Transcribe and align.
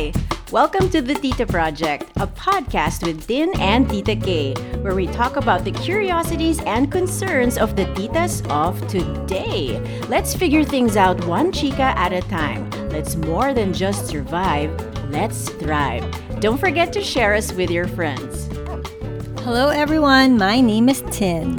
Hi! 0.00 0.12
Welcome 0.50 0.88
to 0.90 1.02
the 1.02 1.12
Tita 1.12 1.44
Project, 1.44 2.10
a 2.16 2.26
podcast 2.26 3.06
with 3.06 3.26
Tin 3.26 3.52
and 3.60 3.86
Tita 3.86 4.16
K, 4.16 4.54
where 4.80 4.94
we 4.94 5.06
talk 5.08 5.36
about 5.36 5.62
the 5.62 5.72
curiosities 5.72 6.58
and 6.60 6.90
concerns 6.90 7.58
of 7.58 7.76
the 7.76 7.84
titas 7.96 8.40
of 8.48 8.80
today. 8.88 9.78
Let's 10.08 10.34
figure 10.34 10.64
things 10.64 10.96
out 10.96 11.22
one 11.26 11.52
chica 11.52 11.92
at 11.98 12.14
a 12.14 12.22
time. 12.22 12.70
Let's 12.88 13.16
more 13.16 13.52
than 13.52 13.74
just 13.74 14.06
survive, 14.06 14.72
let's 15.10 15.50
thrive. 15.60 16.02
Don't 16.40 16.58
forget 16.58 16.94
to 16.94 17.02
share 17.02 17.34
us 17.34 17.52
with 17.52 17.70
your 17.70 17.86
friends. 17.86 18.48
Hello, 19.44 19.68
everyone. 19.68 20.38
My 20.38 20.62
name 20.62 20.88
is 20.88 21.04
Tin. 21.10 21.58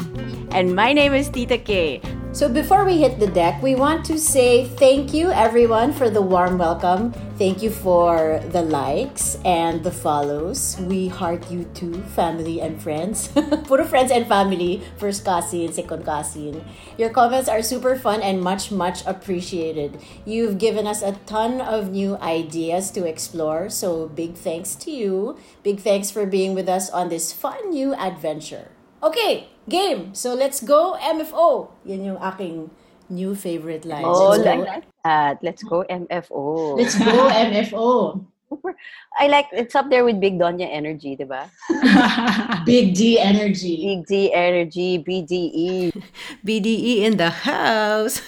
And 0.51 0.75
my 0.75 0.93
name 0.93 1.13
is 1.13 1.29
Tita 1.29 1.59
K. 1.59 2.01
So 2.33 2.49
before 2.49 2.85
we 2.85 2.97
hit 2.97 3.19
the 3.19 3.27
deck, 3.27 3.61
we 3.61 3.75
want 3.75 4.03
to 4.05 4.17
say 4.17 4.65
thank 4.65 5.13
you 5.13 5.29
everyone 5.31 5.93
for 5.93 6.09
the 6.09 6.23
warm 6.23 6.57
welcome. 6.57 7.13
Thank 7.41 7.63
you 7.63 7.71
for 7.71 8.37
the 8.53 8.61
likes 8.61 9.33
and 9.43 9.81
the 9.81 9.89
follows. 9.89 10.77
We 10.77 11.07
heart 11.07 11.49
you 11.49 11.65
too, 11.73 12.05
family 12.13 12.61
and 12.61 12.77
friends. 12.77 13.29
Puro 13.65 13.83
friends 13.83 14.11
and 14.11 14.27
family. 14.27 14.85
First 15.01 15.25
cousin, 15.25 15.73
second 15.73 16.05
cousin. 16.05 16.63
Your 16.99 17.09
comments 17.09 17.49
are 17.49 17.63
super 17.63 17.95
fun 17.95 18.21
and 18.21 18.45
much, 18.45 18.69
much 18.69 19.01
appreciated. 19.07 19.97
You've 20.23 20.59
given 20.59 20.85
us 20.85 21.01
a 21.01 21.17
ton 21.25 21.61
of 21.61 21.89
new 21.89 22.13
ideas 22.21 22.91
to 22.91 23.09
explore. 23.09 23.73
So 23.73 24.05
big 24.05 24.35
thanks 24.35 24.75
to 24.85 24.91
you. 24.91 25.39
Big 25.63 25.79
thanks 25.79 26.11
for 26.11 26.27
being 26.27 26.53
with 26.53 26.69
us 26.69 26.91
on 26.91 27.09
this 27.09 27.33
fun 27.33 27.71
new 27.71 27.95
adventure. 27.95 28.69
Okay, 29.01 29.49
game. 29.67 30.13
So 30.13 30.35
let's 30.35 30.61
go 30.61 30.93
MFO. 31.01 31.73
Yan 31.89 32.05
yung 32.05 32.21
aking 32.21 32.69
new 33.11 33.35
favorite 33.35 33.85
line. 33.85 34.05
Oh, 34.05 34.29
let's 34.29 34.45
like 34.45 34.65
go. 34.65 34.81
that. 35.03 35.43
Let's 35.43 35.63
go 35.63 35.85
MFO. 35.89 36.77
Let's 36.77 36.97
go 36.97 37.29
MFO. 37.29 38.25
I 39.19 39.27
like 39.27 39.47
it's 39.51 39.75
up 39.75 39.89
there 39.89 40.03
with 40.03 40.19
Big 40.19 40.39
Donya 40.39 40.67
energy, 40.69 41.15
diba? 41.15 41.49
Big 42.65 42.93
D 42.95 43.19
energy. 43.19 43.77
Big 43.77 44.05
D 44.07 44.33
energy, 44.33 44.99
BDE. 44.99 45.91
BDE 46.45 46.65
E 46.65 47.05
in 47.05 47.17
the 47.17 47.29
house. 47.29 48.21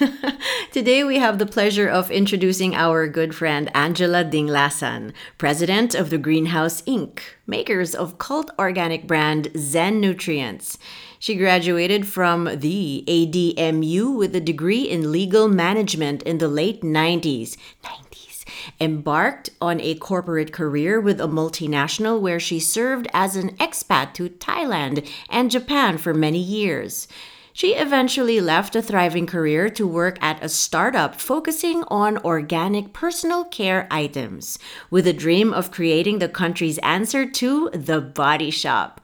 Today 0.72 1.03
we 1.03 1.18
have 1.18 1.40
the 1.40 1.45
pleasure 1.45 1.88
of 1.88 2.12
introducing 2.12 2.75
our 2.75 3.08
good 3.08 3.36
friend 3.36 3.70
Angela 3.75 4.23
Dinglasan, 4.23 5.14
president 5.38 5.95
of 5.95 6.09
the 6.09 6.18
Greenhouse 6.18 6.81
Inc., 6.84 7.20
makers 7.47 7.95
of 7.95 8.18
cult 8.18 8.52
organic 8.59 9.08
brand 9.08 9.50
Zenutrients. 9.53 10.78
She 11.23 11.35
graduated 11.35 12.05
from 12.05 12.49
the 12.53 13.05
ADMU 13.07 14.13
with 14.13 14.35
a 14.35 14.41
degree 14.41 14.81
in 14.81 15.09
legal 15.09 15.47
management 15.47 16.21
in 16.23 16.39
the 16.39 16.49
late 16.49 16.81
90s. 16.81 17.55
90s. 17.81 18.43
Embarked 18.81 19.49
on 19.61 19.79
a 19.79 19.95
corporate 19.95 20.51
career 20.51 20.99
with 20.99 21.21
a 21.21 21.29
multinational 21.29 22.19
where 22.19 22.41
she 22.41 22.59
served 22.59 23.07
as 23.13 23.38
an 23.38 23.55
expat 23.55 24.13
to 24.16 24.31
Thailand 24.31 25.09
and 25.29 25.49
Japan 25.49 25.97
for 25.97 26.13
many 26.13 26.39
years. 26.39 27.07
She 27.53 27.75
eventually 27.75 28.41
left 28.41 28.75
a 28.75 28.81
thriving 28.81 29.25
career 29.25 29.69
to 29.69 29.88
work 29.88 30.21
at 30.21 30.44
a 30.44 30.49
startup 30.49 31.21
focusing 31.21 31.85
on 31.88 32.17
organic 32.17 32.91
personal 32.91 33.45
care 33.45 33.88
items, 33.89 34.59
with 34.89 35.07
a 35.07 35.13
dream 35.13 35.53
of 35.53 35.71
creating 35.71 36.19
the 36.19 36.27
country's 36.27 36.79
answer 36.79 37.25
to 37.25 37.69
the 37.69 38.01
body 38.01 38.51
shop. 38.51 38.99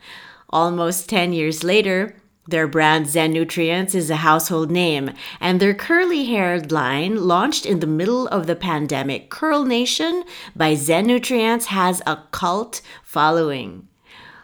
Almost 0.50 1.10
10 1.10 1.34
years 1.34 1.64
later, 1.64 2.16
their 2.48 2.68
brand 2.68 3.06
Zenutrients 3.06 3.94
is 3.94 4.10
a 4.10 4.16
household 4.16 4.72
name, 4.72 5.12
and 5.40 5.60
their 5.60 5.76
curly 5.76 6.26
haired 6.26 6.72
line, 6.72 7.28
launched 7.28 7.66
in 7.68 7.80
the 7.80 7.86
middle 7.86 8.28
of 8.30 8.48
the 8.48 8.56
pandemic, 8.56 9.30
Curl 9.30 9.66
Nation 9.66 10.24
by 10.56 10.74
Zenutrients, 10.74 11.66
has 11.66 12.02
a 12.08 12.24
cult 12.32 12.82
following. 13.04 13.89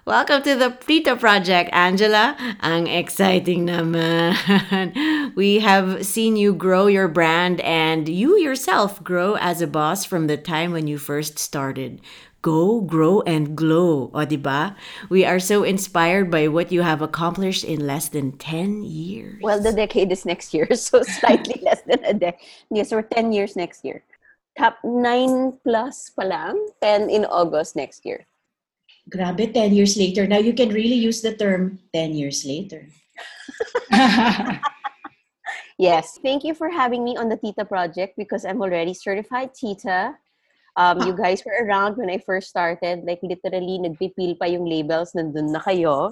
Welcome 0.06 0.44
to 0.44 0.54
the 0.54 0.70
Tita 0.70 1.16
Project, 1.16 1.74
Angela. 1.74 2.38
Ang 2.62 2.86
exciting 2.86 3.66
naman. 3.66 4.38
We 5.36 5.66
have 5.66 6.06
seen 6.06 6.38
you 6.38 6.54
grow 6.54 6.86
your 6.86 7.10
brand 7.10 7.58
and 7.66 8.06
you 8.06 8.38
yourself 8.38 9.02
grow 9.02 9.34
as 9.42 9.66
a 9.66 9.68
boss 9.68 10.06
from 10.06 10.30
the 10.30 10.38
time 10.38 10.78
when 10.78 10.86
you 10.86 11.02
first 11.02 11.42
started. 11.42 12.06
Go, 12.46 12.86
grow, 12.86 13.26
and 13.26 13.58
glow, 13.58 14.14
o 14.14 14.22
diba? 14.30 14.78
We 15.10 15.26
are 15.26 15.42
so 15.42 15.66
inspired 15.66 16.30
by 16.30 16.54
what 16.54 16.70
you 16.70 16.86
have 16.86 17.02
accomplished 17.02 17.66
in 17.66 17.90
less 17.90 18.06
than 18.06 18.38
10 18.38 18.86
years. 18.86 19.42
Well, 19.42 19.58
the 19.58 19.74
decade 19.74 20.14
is 20.14 20.22
next 20.22 20.54
year, 20.54 20.70
so 20.78 21.02
slightly 21.02 21.58
less 21.66 21.82
than 21.82 22.06
a 22.06 22.14
decade. 22.14 22.46
Yes, 22.70 22.94
we're 22.94 23.10
10 23.10 23.34
years 23.34 23.58
next 23.58 23.82
year. 23.82 24.06
Top 24.54 24.78
9 24.86 25.66
plus 25.66 26.14
pa 26.14 26.30
lang, 26.30 26.62
10 26.86 27.10
in 27.10 27.26
August 27.26 27.74
next 27.74 28.06
year. 28.06 28.30
Grabe, 29.10 29.54
10 29.54 29.74
years 29.74 29.98
later. 29.98 30.26
Now 30.28 30.40
you 30.40 30.54
can 30.54 30.70
really 30.70 30.98
use 30.98 31.22
the 31.22 31.36
term 31.36 31.80
10 31.94 32.16
years 32.16 32.46
later. 32.46 32.90
Yes. 35.78 36.20
Thank 36.24 36.44
you 36.44 36.56
for 36.56 36.70
having 36.70 37.04
me 37.04 37.18
on 37.18 37.28
the 37.28 37.36
Tita 37.36 37.66
Project 37.66 38.16
because 38.18 38.46
I'm 38.46 38.62
already 38.62 38.94
certified 38.94 39.54
Tita. 39.54 40.16
Um, 40.78 41.08
you 41.08 41.16
guys 41.16 41.44
were 41.46 41.56
around 41.66 41.98
when 41.98 42.10
I 42.10 42.18
first 42.20 42.50
started. 42.50 43.04
Like 43.04 43.20
literally, 43.24 43.80
nagpipil 43.80 44.40
pa 44.40 44.46
yung 44.48 44.66
labels, 44.66 45.12
nandun 45.16 45.52
na 45.52 45.60
kayo. 45.60 46.12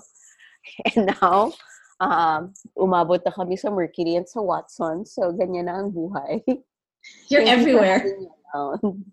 And 0.95 1.11
now, 1.19 1.51
um, 1.99 2.53
umabot 2.75 3.19
na 3.23 3.31
kami 3.31 3.55
sa 3.55 3.71
Mercury 3.71 4.15
and 4.15 4.27
sa 4.27 4.39
Watson. 4.39 5.05
So, 5.05 5.31
ganyan 5.31 5.67
na 5.67 5.83
ang 5.83 5.91
buhay. 5.91 6.43
You're 7.27 7.43
Thank 7.43 7.67
you 7.67 7.79
everywhere. 7.79 8.03
around. 8.55 9.03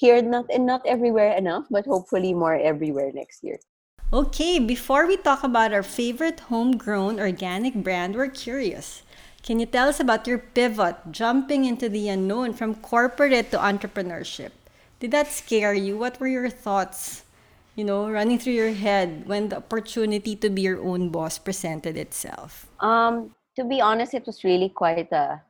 Here, 0.00 0.22
not 0.24 0.48
and 0.48 0.64
not 0.64 0.80
everywhere 0.88 1.36
enough, 1.36 1.68
but 1.68 1.84
hopefully 1.84 2.32
more 2.32 2.56
everywhere 2.56 3.12
next 3.12 3.44
year. 3.44 3.60
Okay, 4.08 4.58
before 4.58 5.04
we 5.06 5.20
talk 5.20 5.44
about 5.44 5.76
our 5.76 5.84
favorite 5.84 6.48
homegrown 6.48 7.20
organic 7.20 7.76
brand, 7.76 8.16
we're 8.16 8.32
curious. 8.32 9.04
Can 9.44 9.60
you 9.60 9.66
tell 9.66 9.92
us 9.92 10.00
about 10.00 10.26
your 10.26 10.38
pivot, 10.40 10.96
jumping 11.12 11.68
into 11.68 11.92
the 11.92 12.08
unknown 12.08 12.56
from 12.56 12.80
corporate 12.80 13.52
to 13.52 13.58
entrepreneurship? 13.60 14.56
Did 15.00 15.12
that 15.12 15.28
scare 15.28 15.76
you? 15.76 16.00
What 16.00 16.18
were 16.18 16.32
your 16.32 16.48
thoughts, 16.48 17.28
you 17.76 17.84
know, 17.84 18.08
running 18.08 18.40
through 18.40 18.56
your 18.56 18.72
head 18.72 19.28
when 19.28 19.52
the 19.52 19.60
opportunity 19.60 20.34
to 20.36 20.48
be 20.48 20.62
your 20.62 20.80
own 20.80 21.10
boss 21.10 21.36
presented 21.38 21.96
itself? 21.96 22.66
Um, 22.80 23.36
to 23.56 23.64
be 23.64 23.80
honest, 23.80 24.14
it 24.14 24.24
was 24.24 24.44
really 24.44 24.70
quite 24.70 25.12
a 25.12 25.44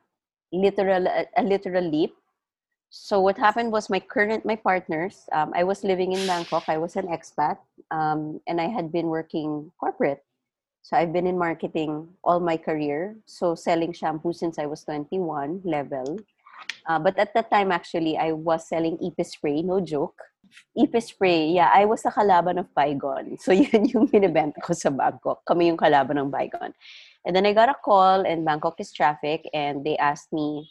literal 0.52 1.06
a, 1.06 1.26
a 1.38 1.42
literal 1.42 1.86
leap. 1.86 2.14
So 2.90 3.20
what 3.22 3.38
happened 3.38 3.70
was 3.70 3.88
my 3.88 4.02
current 4.02 4.42
my 4.44 4.58
partners. 4.58 5.30
Um, 5.30 5.54
I 5.54 5.62
was 5.62 5.86
living 5.86 6.10
in 6.10 6.26
Bangkok. 6.26 6.66
I 6.66 6.76
was 6.76 6.98
an 6.98 7.06
expat, 7.06 7.62
um, 7.94 8.42
and 8.50 8.60
I 8.60 8.66
had 8.66 8.90
been 8.90 9.06
working 9.06 9.70
corporate. 9.78 10.26
So 10.82 10.96
I've 10.96 11.12
been 11.12 11.26
in 11.26 11.38
marketing 11.38 12.08
all 12.24 12.40
my 12.42 12.56
career. 12.56 13.14
So 13.26 13.54
selling 13.54 13.92
shampoo 13.92 14.32
since 14.32 14.58
I 14.58 14.66
was 14.66 14.82
21 14.82 15.62
level. 15.62 16.18
Uh, 16.84 16.98
but 16.98 17.16
at 17.16 17.32
that 17.34 17.50
time, 17.50 17.70
actually, 17.70 18.18
I 18.18 18.32
was 18.32 18.66
selling 18.66 18.98
Ipe 18.98 19.22
spray. 19.24 19.62
No 19.62 19.78
joke. 19.78 20.18
Ipe 20.76 20.98
spray. 20.98 21.46
Yeah, 21.46 21.70
I 21.72 21.84
was 21.84 22.02
the 22.02 22.10
kalaban 22.10 22.58
of 22.58 22.74
Bygone. 22.74 23.38
So 23.44 23.52
yun 23.52 23.86
yung 23.86 24.10
binibenta 24.10 24.58
ko 24.66 24.74
sa 24.74 24.90
Bangkok. 24.90 25.46
Kami 25.46 25.70
yung 25.70 25.78
kalaban 25.78 26.18
ng 26.18 26.30
Bygone. 26.32 26.74
And 27.22 27.36
then 27.36 27.46
I 27.46 27.52
got 27.52 27.70
a 27.70 27.78
call 27.78 28.26
and 28.26 28.42
Bangkok 28.42 28.80
is 28.80 28.90
traffic 28.90 29.46
and 29.54 29.86
they 29.86 29.94
asked 29.98 30.32
me, 30.32 30.66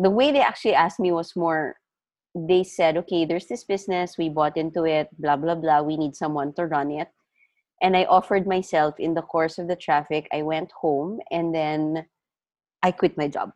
the 0.00 0.10
way 0.10 0.32
they 0.32 0.40
actually 0.40 0.74
asked 0.74 0.98
me 1.00 1.12
was 1.12 1.36
more, 1.36 1.76
they 2.34 2.64
said, 2.64 2.96
okay, 2.96 3.24
there's 3.26 3.46
this 3.46 3.64
business, 3.64 4.16
we 4.16 4.28
bought 4.28 4.56
into 4.56 4.84
it, 4.84 5.08
blah, 5.18 5.36
blah, 5.36 5.54
blah, 5.54 5.82
we 5.82 5.96
need 5.96 6.16
someone 6.16 6.52
to 6.54 6.66
run 6.66 6.90
it. 6.90 7.08
And 7.82 7.96
I 7.96 8.04
offered 8.04 8.46
myself 8.46 8.94
in 8.98 9.14
the 9.14 9.22
course 9.22 9.58
of 9.58 9.68
the 9.68 9.76
traffic. 9.76 10.28
I 10.32 10.42
went 10.42 10.70
home 10.72 11.20
and 11.30 11.54
then 11.54 12.06
I 12.82 12.92
quit 12.92 13.16
my 13.16 13.28
job. 13.28 13.52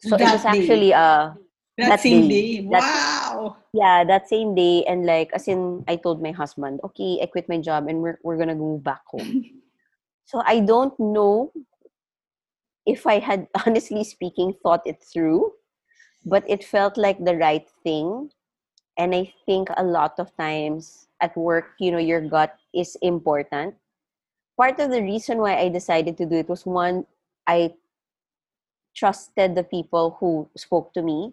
So 0.00 0.16
it 0.16 0.20
That 0.20 0.32
was 0.32 0.44
day. 0.44 0.60
actually 0.60 0.94
uh 0.94 1.32
That, 1.76 1.88
That 1.90 2.00
same 2.00 2.28
day. 2.28 2.60
day. 2.60 2.68
That- 2.70 2.84
Wow. 2.84 3.56
yeah, 3.72 4.04
that 4.04 4.28
same 4.28 4.54
day 4.54 4.84
and 4.84 5.06
like 5.06 5.30
as 5.32 5.48
in 5.48 5.84
I 5.88 5.96
told 5.96 6.20
my 6.22 6.32
husband, 6.32 6.80
okay, 6.84 7.20
I 7.22 7.26
quit 7.26 7.48
my 7.48 7.58
job 7.58 7.88
and 7.88 8.00
we're 8.02 8.18
we're 8.22 8.36
gonna 8.36 8.54
move 8.56 8.84
back 8.84 9.00
home. 9.08 9.44
so 10.24 10.42
I 10.44 10.60
don't 10.60 10.92
know 11.00 11.52
if 12.86 13.06
I 13.06 13.18
had 13.18 13.48
honestly 13.66 14.04
speaking 14.04 14.54
thought 14.62 14.86
it 14.86 15.02
through, 15.02 15.52
but 16.24 16.44
it 16.48 16.64
felt 16.64 16.96
like 16.96 17.24
the 17.24 17.36
right 17.36 17.66
thing. 17.82 18.30
And 18.98 19.14
I 19.14 19.32
think 19.46 19.68
a 19.76 19.84
lot 19.84 20.18
of 20.18 20.36
times 20.36 21.08
at 21.20 21.36
work, 21.36 21.72
you 21.78 21.90
know, 21.90 21.98
your 21.98 22.20
gut 22.20 22.56
is 22.74 22.96
important. 23.00 23.74
Part 24.56 24.78
of 24.78 24.90
the 24.90 25.00
reason 25.00 25.38
why 25.38 25.56
I 25.56 25.68
decided 25.68 26.18
to 26.18 26.26
do 26.26 26.36
it 26.36 26.48
was 26.48 26.66
one, 26.66 27.06
I 27.46 27.72
trusted 28.94 29.54
the 29.54 29.64
people 29.64 30.16
who 30.20 30.48
spoke 30.56 30.92
to 30.94 31.02
me 31.02 31.32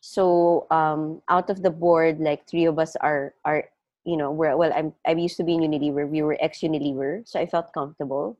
so 0.00 0.66
um 0.70 1.20
out 1.28 1.50
of 1.50 1.62
the 1.62 1.70
board 1.70 2.18
like 2.20 2.48
three 2.48 2.64
of 2.64 2.78
us 2.78 2.96
are 2.96 3.34
are 3.44 3.68
you 4.04 4.16
know 4.16 4.30
we're 4.32 4.56
well 4.56 4.72
i'm 4.74 4.92
i 5.06 5.12
used 5.12 5.36
to 5.36 5.44
be 5.44 5.54
in 5.54 5.60
unilever 5.60 6.08
we 6.08 6.22
were 6.22 6.36
ex 6.40 6.60
unilever 6.60 7.26
so 7.28 7.38
i 7.38 7.44
felt 7.44 7.72
comfortable 7.72 8.36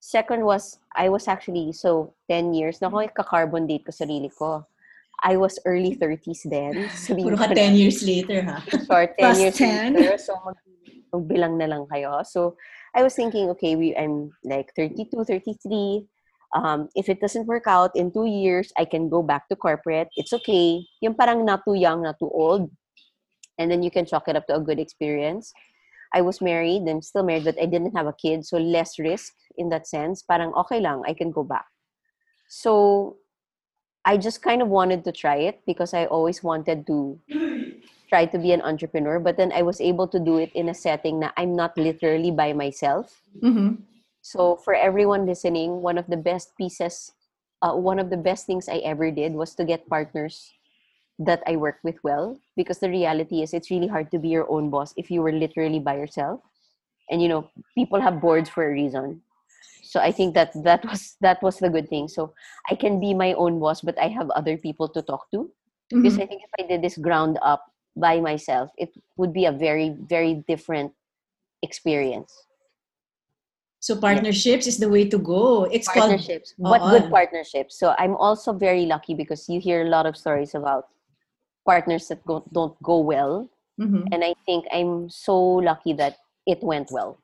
second 0.00 0.42
was 0.42 0.80
i 0.96 1.08
was 1.08 1.28
actually 1.28 1.70
so 1.70 2.12
10 2.32 2.56
years 2.56 2.80
na 2.80 2.88
ako 2.88 3.22
carbon 3.22 3.68
date 3.68 3.84
ko 3.84 3.92
sarili 3.92 4.32
ko 4.32 4.64
I 5.20 5.36
was 5.36 5.58
early 5.66 5.96
30s 5.96 6.48
then. 6.48 6.88
Puro 7.06 7.36
ka 7.36 7.52
ko 7.52 7.54
10 7.54 7.56
na, 7.56 7.76
years 7.76 8.00
later, 8.02 8.40
ha? 8.40 8.64
short 8.88 9.12
10 9.18 9.20
Plus 9.20 9.38
years 9.40 9.56
10. 9.56 9.92
later. 9.92 10.16
So, 10.16 10.32
mag, 10.44 10.56
magbilang 11.12 11.60
na 11.60 11.68
lang 11.68 11.84
kayo. 11.92 12.24
So, 12.24 12.56
I 12.96 13.02
was 13.04 13.14
thinking, 13.14 13.50
okay, 13.50 13.76
we, 13.76 13.94
I'm 13.96 14.32
like 14.44 14.72
32, 14.74 15.12
33. 15.24 16.08
Um, 16.56 16.88
if 16.96 17.08
it 17.08 17.20
doesn't 17.20 17.46
work 17.46 17.68
out 17.68 17.94
in 17.94 18.10
two 18.10 18.26
years, 18.26 18.72
I 18.78 18.84
can 18.84 19.08
go 19.08 19.22
back 19.22 19.46
to 19.48 19.56
corporate. 19.56 20.08
It's 20.16 20.32
okay. 20.32 20.82
Yung 21.00 21.14
parang 21.14 21.44
not 21.44 21.62
too 21.68 21.74
young, 21.74 22.02
not 22.02 22.18
too 22.18 22.30
old. 22.32 22.70
And 23.58 23.70
then 23.70 23.82
you 23.82 23.90
can 23.90 24.06
chalk 24.06 24.26
it 24.26 24.36
up 24.36 24.48
to 24.48 24.56
a 24.56 24.60
good 24.60 24.80
experience. 24.80 25.52
I 26.12 26.20
was 26.20 26.40
married. 26.40 26.88
I'm 26.88 27.02
still 27.02 27.22
married, 27.22 27.44
but 27.44 27.60
I 27.60 27.66
didn't 27.66 27.96
have 27.96 28.06
a 28.06 28.12
kid. 28.12 28.44
So 28.44 28.58
less 28.58 28.98
risk 28.98 29.34
in 29.56 29.68
that 29.70 29.86
sense. 29.86 30.22
Parang 30.22 30.52
okay 30.54 30.80
lang. 30.80 31.02
I 31.06 31.14
can 31.14 31.30
go 31.30 31.44
back. 31.44 31.66
So 32.48 33.16
I 34.04 34.16
just 34.16 34.42
kind 34.42 34.62
of 34.62 34.68
wanted 34.68 35.04
to 35.04 35.12
try 35.12 35.36
it 35.36 35.60
because 35.66 35.94
I 35.94 36.06
always 36.06 36.42
wanted 36.42 36.86
to 36.86 37.20
try 38.08 38.26
to 38.26 38.38
be 38.38 38.52
an 38.52 38.62
entrepreneur. 38.62 39.20
But 39.20 39.36
then 39.36 39.52
I 39.52 39.62
was 39.62 39.80
able 39.80 40.08
to 40.08 40.18
do 40.18 40.38
it 40.38 40.50
in 40.54 40.68
a 40.68 40.74
setting 40.74 41.20
that 41.20 41.34
I'm 41.36 41.54
not 41.54 41.76
literally 41.78 42.30
by 42.30 42.52
myself. 42.52 43.22
Mm-hmm. 43.42 43.82
So 44.22 44.56
for 44.56 44.74
everyone 44.74 45.26
listening, 45.26 45.80
one 45.80 45.96
of 45.96 46.06
the 46.08 46.16
best 46.16 46.56
pieces, 46.56 47.12
uh, 47.62 47.72
one 47.72 47.98
of 47.98 48.10
the 48.10 48.16
best 48.16 48.46
things 48.46 48.68
I 48.68 48.82
ever 48.84 49.10
did 49.10 49.32
was 49.32 49.54
to 49.54 49.64
get 49.64 49.88
partners 49.88 50.52
that 51.20 51.42
I 51.46 51.56
work 51.56 51.78
with 51.84 52.02
well. 52.02 52.40
Because 52.56 52.80
the 52.80 52.88
reality 52.90 53.42
is, 53.42 53.52
it's 53.54 53.70
really 53.70 53.86
hard 53.86 54.10
to 54.10 54.18
be 54.18 54.28
your 54.28 54.50
own 54.50 54.70
boss 54.70 54.92
if 54.96 55.10
you 55.10 55.22
were 55.22 55.32
literally 55.32 55.78
by 55.78 55.96
yourself. 55.96 56.40
And 57.10 57.22
you 57.22 57.28
know, 57.28 57.48
people 57.74 58.00
have 58.00 58.20
boards 58.20 58.48
for 58.48 58.64
a 58.64 58.72
reason. 58.72 59.22
So 59.82 60.00
I 60.00 60.12
think 60.12 60.34
that 60.34 60.52
that 60.64 60.84
was 60.84 61.16
that 61.20 61.42
was 61.42 61.58
the 61.58 61.68
good 61.70 61.88
thing. 61.88 62.08
So 62.08 62.34
I 62.70 62.74
can 62.74 63.00
be 63.00 63.14
my 63.14 63.34
own 63.34 63.60
boss, 63.60 63.80
but 63.80 63.98
I 63.98 64.08
have 64.08 64.30
other 64.30 64.56
people 64.56 64.88
to 64.88 65.02
talk 65.02 65.30
to. 65.32 65.50
Because 65.90 66.16
Mhm. 66.16 66.22
I 66.22 66.26
think 66.26 66.42
if 66.42 66.52
I 66.58 66.62
did 66.66 66.82
this 66.82 66.96
ground 66.96 67.38
up 67.42 67.66
by 67.96 68.20
myself, 68.20 68.70
it 68.78 68.94
would 69.16 69.32
be 69.32 69.44
a 69.44 69.52
very 69.52 69.90
very 70.08 70.44
different 70.46 70.94
experience. 71.62 72.32
So 73.80 73.96
partnerships 73.96 74.66
is 74.66 74.78
the 74.78 74.88
way 74.88 75.08
to 75.08 75.18
go. 75.18 75.64
It's 75.64 75.88
called 75.88 76.12
partnerships 76.12 76.54
but 76.58 76.84
Oo. 76.84 76.90
good 76.92 77.06
partnerships 77.10 77.78
so 77.80 77.96
i'm 77.96 78.14
also 78.16 78.52
very 78.52 78.84
lucky 78.84 79.14
because 79.16 79.48
you 79.48 79.58
hear 79.58 79.80
a 79.82 79.88
lot 79.88 80.04
of 80.04 80.16
stories 80.16 80.54
about 80.54 80.92
partners 81.66 82.08
that 82.08 82.24
go, 82.26 82.44
don't 82.52 82.76
go 82.82 83.00
well 83.00 83.48
Mhm. 83.80 84.08
and 84.12 84.20
i 84.24 84.34
think 84.44 84.66
i'm 84.72 85.08
so 85.08 85.34
lucky 85.60 85.92
that 85.94 86.16
it 86.46 86.60
went 86.62 86.90
well 86.92 87.16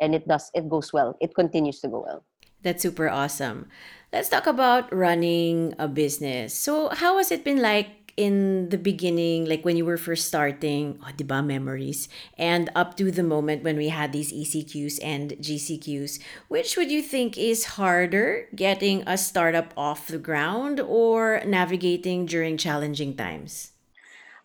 and 0.00 0.14
it 0.14 0.26
does 0.26 0.50
it 0.54 0.68
goes 0.68 0.92
well 0.92 1.16
it 1.20 1.34
continues 1.34 1.80
to 1.80 1.88
go 1.88 2.02
well 2.02 2.24
That's 2.62 2.82
super 2.86 3.10
awesome. 3.10 3.66
Let's 4.14 4.30
talk 4.30 4.46
about 4.46 4.86
running 4.94 5.74
a 5.82 5.90
business. 5.90 6.54
So, 6.54 6.94
how 6.94 7.18
has 7.18 7.34
it 7.34 7.42
been 7.42 7.58
like 7.58 8.14
in 8.14 8.68
the 8.70 8.78
beginning, 8.78 9.50
like 9.50 9.64
when 9.66 9.74
you 9.74 9.82
were 9.82 9.98
first 9.98 10.30
starting, 10.30 11.02
oh, 11.02 11.10
di 11.16 11.26
ba, 11.26 11.42
memories, 11.42 12.06
and 12.38 12.70
up 12.78 12.94
to 13.02 13.10
the 13.10 13.26
moment 13.26 13.66
when 13.66 13.74
we 13.74 13.88
had 13.90 14.14
these 14.14 14.30
ECQs 14.30 15.02
and 15.02 15.34
GCQs? 15.42 16.22
Which 16.46 16.76
would 16.78 16.86
you 16.86 17.02
think 17.02 17.34
is 17.34 17.74
harder, 17.74 18.46
getting 18.54 19.02
a 19.10 19.18
startup 19.18 19.74
off 19.74 20.06
the 20.06 20.22
ground 20.22 20.78
or 20.78 21.42
navigating 21.42 22.30
during 22.30 22.54
challenging 22.54 23.16
times? 23.18 23.71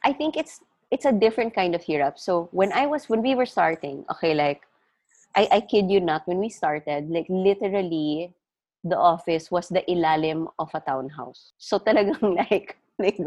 I 0.08 0.14
think 0.14 0.40
it's 0.40 0.64
it's 0.90 1.04
a 1.04 1.12
different 1.12 1.54
kind 1.54 1.76
of 1.76 1.84
hirap. 1.84 2.18
So 2.18 2.48
when 2.52 2.72
i 2.72 2.88
was 2.88 3.10
when 3.12 3.22
we 3.22 3.36
were 3.36 3.46
starting 3.46 4.06
okay 4.16 4.34
like 4.34 4.64
i 5.36 5.48
i 5.52 5.60
kid 5.60 5.92
you 5.92 6.00
not 6.00 6.28
when 6.28 6.40
we 6.40 6.50
started 6.50 7.12
like 7.12 7.28
literally 7.30 8.34
the 8.84 8.96
office 8.96 9.52
was 9.52 9.68
the 9.68 9.84
ilalim 9.92 10.48
of 10.60 10.72
a 10.74 10.80
townhouse. 10.80 11.52
So 11.58 11.80
talagang 11.88 12.40
like 12.40 12.78
like 12.98 13.20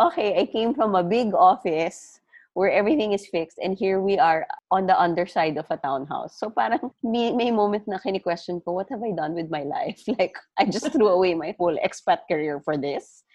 okay 0.00 0.40
i 0.40 0.46
came 0.46 0.72
from 0.72 0.96
a 0.96 1.04
big 1.04 1.34
office 1.34 2.20
where 2.56 2.72
everything 2.72 3.12
is 3.12 3.28
fixed 3.30 3.60
and 3.62 3.78
here 3.78 4.00
we 4.00 4.18
are 4.18 4.42
on 4.72 4.88
the 4.88 4.96
underside 4.98 5.56
of 5.58 5.66
a 5.70 5.76
townhouse. 5.76 6.40
So 6.40 6.50
parang 6.50 6.90
may, 7.04 7.30
may 7.30 7.52
moment 7.52 7.86
na 7.86 8.02
kini-question 8.02 8.64
ko 8.66 8.72
what 8.72 8.90
have 8.90 9.04
i 9.04 9.12
done 9.14 9.36
with 9.38 9.52
my 9.52 9.62
life? 9.76 10.02
Like 10.18 10.34
i 10.58 10.64
just 10.64 10.90
threw 10.90 11.12
away 11.12 11.36
my 11.36 11.54
whole 11.60 11.76
expat 11.84 12.24
career 12.26 12.64
for 12.64 12.80
this 12.80 13.27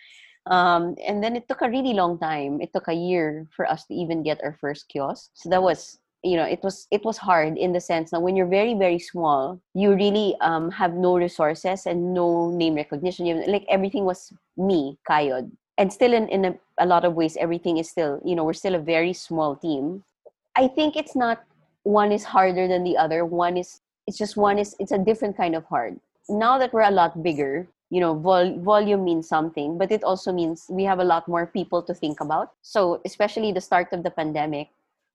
um, 0.48 0.96
and 1.06 1.24
then 1.24 1.36
it 1.36 1.48
took 1.48 1.62
a 1.62 1.70
really 1.70 1.94
long 1.94 2.20
time. 2.20 2.60
It 2.62 2.74
took 2.74 2.88
a 2.88 2.94
year 2.94 3.48
for 3.56 3.70
us 3.70 3.86
to 3.86 3.94
even 3.94 4.24
get 4.24 4.44
our 4.44 4.58
first 4.60 4.90
kiosk. 4.90 5.32
So 5.34 5.50
that 5.50 5.64
was, 5.64 6.00
you 6.24 6.36
know, 6.36 6.44
it 6.44 6.60
was 6.64 6.88
it 6.92 7.04
was 7.06 7.18
hard 7.18 7.58
in 7.58 7.72
the 7.72 7.80
sense 7.80 8.12
that 8.12 8.22
when 8.22 8.36
you're 8.36 8.48
very 8.48 8.74
very 8.74 9.00
small, 9.00 9.60
you 9.74 9.94
really 9.94 10.36
um, 10.42 10.72
have 10.72 10.94
no 10.94 11.18
resources 11.18 11.86
and 11.86 12.14
no 12.14 12.52
name 12.52 12.76
recognition. 12.76 13.26
You 13.26 13.44
like 13.48 13.66
everything 13.70 14.04
was 14.06 14.34
me, 14.58 14.98
Kayod, 15.10 15.52
and 15.78 15.92
still 15.92 16.14
in 16.14 16.28
in 16.28 16.46
a, 16.46 16.56
a 16.80 16.86
lot 16.86 17.06
of 17.06 17.16
ways, 17.16 17.38
everything 17.38 17.78
is 17.78 17.90
still, 17.90 18.20
you 18.26 18.36
know, 18.36 18.44
we're 18.44 18.54
still 18.54 18.76
a 18.76 18.80
very 18.84 19.14
small 19.14 19.56
team. 19.56 20.04
I 20.56 20.68
think 20.68 20.96
it's 20.96 21.16
not 21.16 21.44
one 21.84 22.12
is 22.12 22.24
harder 22.24 22.68
than 22.68 22.84
the 22.84 22.98
other. 22.98 23.26
One 23.26 23.56
is 23.58 23.80
it's 24.08 24.18
just 24.18 24.36
one 24.36 24.60
is 24.60 24.76
it's 24.80 24.92
a 24.92 24.98
different 24.98 25.38
kind 25.38 25.56
of 25.56 25.64
hard. 25.66 26.00
Now 26.30 26.58
that 26.58 26.74
we're 26.74 26.88
a 26.88 26.92
lot 26.92 27.24
bigger, 27.24 27.68
you 27.94 28.02
know 28.02 28.18
vol- 28.18 28.58
volume 28.66 29.06
means 29.06 29.30
something 29.30 29.78
but 29.78 29.92
it 29.94 30.04
also 30.04 30.34
means 30.34 30.66
we 30.68 30.84
have 30.84 30.98
a 30.98 31.06
lot 31.06 31.28
more 31.28 31.46
people 31.46 31.84
to 31.86 31.94
think 31.94 32.20
about. 32.22 32.58
So 32.64 33.00
especially 33.06 33.52
the 33.54 33.62
start 33.62 33.94
of 33.94 34.02
the 34.02 34.10
pandemic 34.10 34.70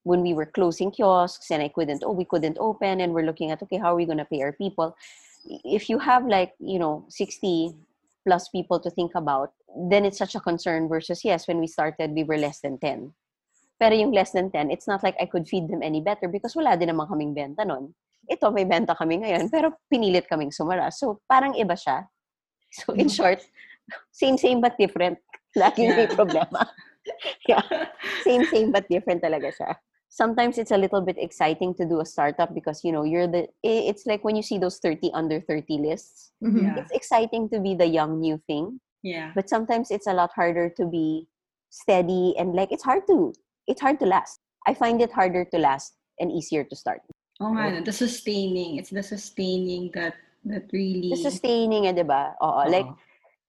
when 0.04 0.22
we 0.22 0.32
were 0.32 0.46
closing 0.46 0.94
kiosks 0.94 1.50
and 1.50 1.60
i 1.60 1.66
couldn't 1.66 2.06
oh 2.06 2.14
we 2.14 2.24
couldn't 2.24 2.56
open 2.62 3.02
and 3.02 3.12
we're 3.12 3.26
looking 3.26 3.50
at 3.50 3.60
okay 3.66 3.82
how 3.82 3.90
are 3.92 3.98
we 3.98 4.06
going 4.06 4.22
to 4.22 4.30
pay 4.30 4.42
our 4.42 4.54
people? 4.54 4.94
If 5.66 5.90
you 5.90 5.98
have 5.98 6.22
like 6.30 6.54
you 6.60 6.78
know 6.78 7.02
60 7.08 7.74
plus 8.22 8.46
people 8.54 8.78
to 8.78 8.90
think 8.94 9.18
about 9.18 9.50
then 9.90 10.06
it's 10.06 10.22
such 10.22 10.38
a 10.38 10.40
concern 10.40 10.86
versus 10.86 11.24
yes 11.26 11.48
when 11.50 11.58
we 11.58 11.66
started 11.66 12.14
we 12.14 12.22
were 12.22 12.38
less 12.38 12.62
than 12.62 12.78
10 12.78 13.10
pero 13.82 13.94
yung 13.94 14.14
less 14.14 14.30
than 14.30 14.54
10 14.54 14.70
it's 14.70 14.86
not 14.86 15.02
like 15.02 15.18
i 15.18 15.26
could 15.26 15.50
feed 15.50 15.66
them 15.66 15.82
any 15.82 15.98
better 15.98 16.30
because 16.30 16.54
wala 16.54 16.78
din 16.78 16.94
naman 16.94 17.10
kaming 17.10 17.34
benta 17.34 17.66
nun. 17.66 17.90
Ito 18.30 18.54
may 18.54 18.70
benta 18.70 18.94
kami 18.94 19.18
ngayon 19.26 19.50
pero 19.50 19.74
pinilit 19.90 20.30
kaming 20.30 20.54
sumara. 20.54 20.94
So 20.94 21.18
parang 21.26 21.58
iba 21.58 21.74
siya 21.74 22.06
So 22.84 22.92
in 22.92 23.08
short, 23.08 23.40
same 24.12 24.36
same 24.36 24.60
but 24.60 24.76
different. 24.78 25.18
Lagi 25.56 25.88
may 25.96 26.06
Yeah. 26.06 26.14
problema. 26.16 26.68
yeah. 27.48 27.64
Same 28.20 28.44
same 28.44 28.70
but 28.72 28.84
different 28.88 29.22
talaga 29.24 29.48
siya. 29.52 29.72
Sometimes 30.08 30.56
it's 30.56 30.72
a 30.72 30.80
little 30.80 31.00
bit 31.04 31.16
exciting 31.20 31.74
to 31.76 31.84
do 31.84 32.00
a 32.00 32.06
startup 32.06 32.52
because 32.54 32.80
you 32.84 32.92
know 32.92 33.04
you're 33.04 33.28
the 33.28 33.48
it's 33.64 34.04
like 34.08 34.24
when 34.24 34.36
you 34.36 34.42
see 34.44 34.56
those 34.60 34.80
30 34.80 35.12
under 35.12 35.40
30 35.40 35.80
lists. 35.80 36.32
Mhm. 36.44 36.64
Yeah. 36.64 36.74
It's 36.80 36.92
exciting 36.92 37.48
to 37.52 37.60
be 37.60 37.72
the 37.76 37.88
young 37.88 38.20
new 38.20 38.40
thing, 38.48 38.80
Yeah. 39.04 39.32
but 39.36 39.48
sometimes 39.48 39.90
it's 39.92 40.08
a 40.08 40.16
lot 40.16 40.32
harder 40.36 40.68
to 40.80 40.84
be 40.88 41.28
steady 41.68 42.32
and 42.40 42.56
like 42.56 42.72
it's 42.72 42.84
hard 42.84 43.04
to 43.08 43.32
it's 43.68 43.80
hard 43.80 44.00
to 44.00 44.06
last. 44.08 44.40
I 44.68 44.72
find 44.76 45.00
it 45.00 45.12
harder 45.12 45.44
to 45.52 45.58
last 45.60 45.96
and 46.20 46.32
easier 46.32 46.64
to 46.64 46.76
start. 46.76 47.00
Oh, 47.40 47.52
nga, 47.54 47.78
no, 47.78 47.80
the 47.84 47.92
sustaining. 47.94 48.76
It's 48.76 48.90
the 48.90 49.04
sustaining 49.04 49.92
that 49.94 50.16
that 50.48 50.68
really. 50.72 51.12
The 51.12 51.18
sustaining, 51.20 51.86
eh, 51.86 51.94
'di 51.94 52.04
ba? 52.04 52.34
Oo, 52.42 52.64
like 52.68 52.88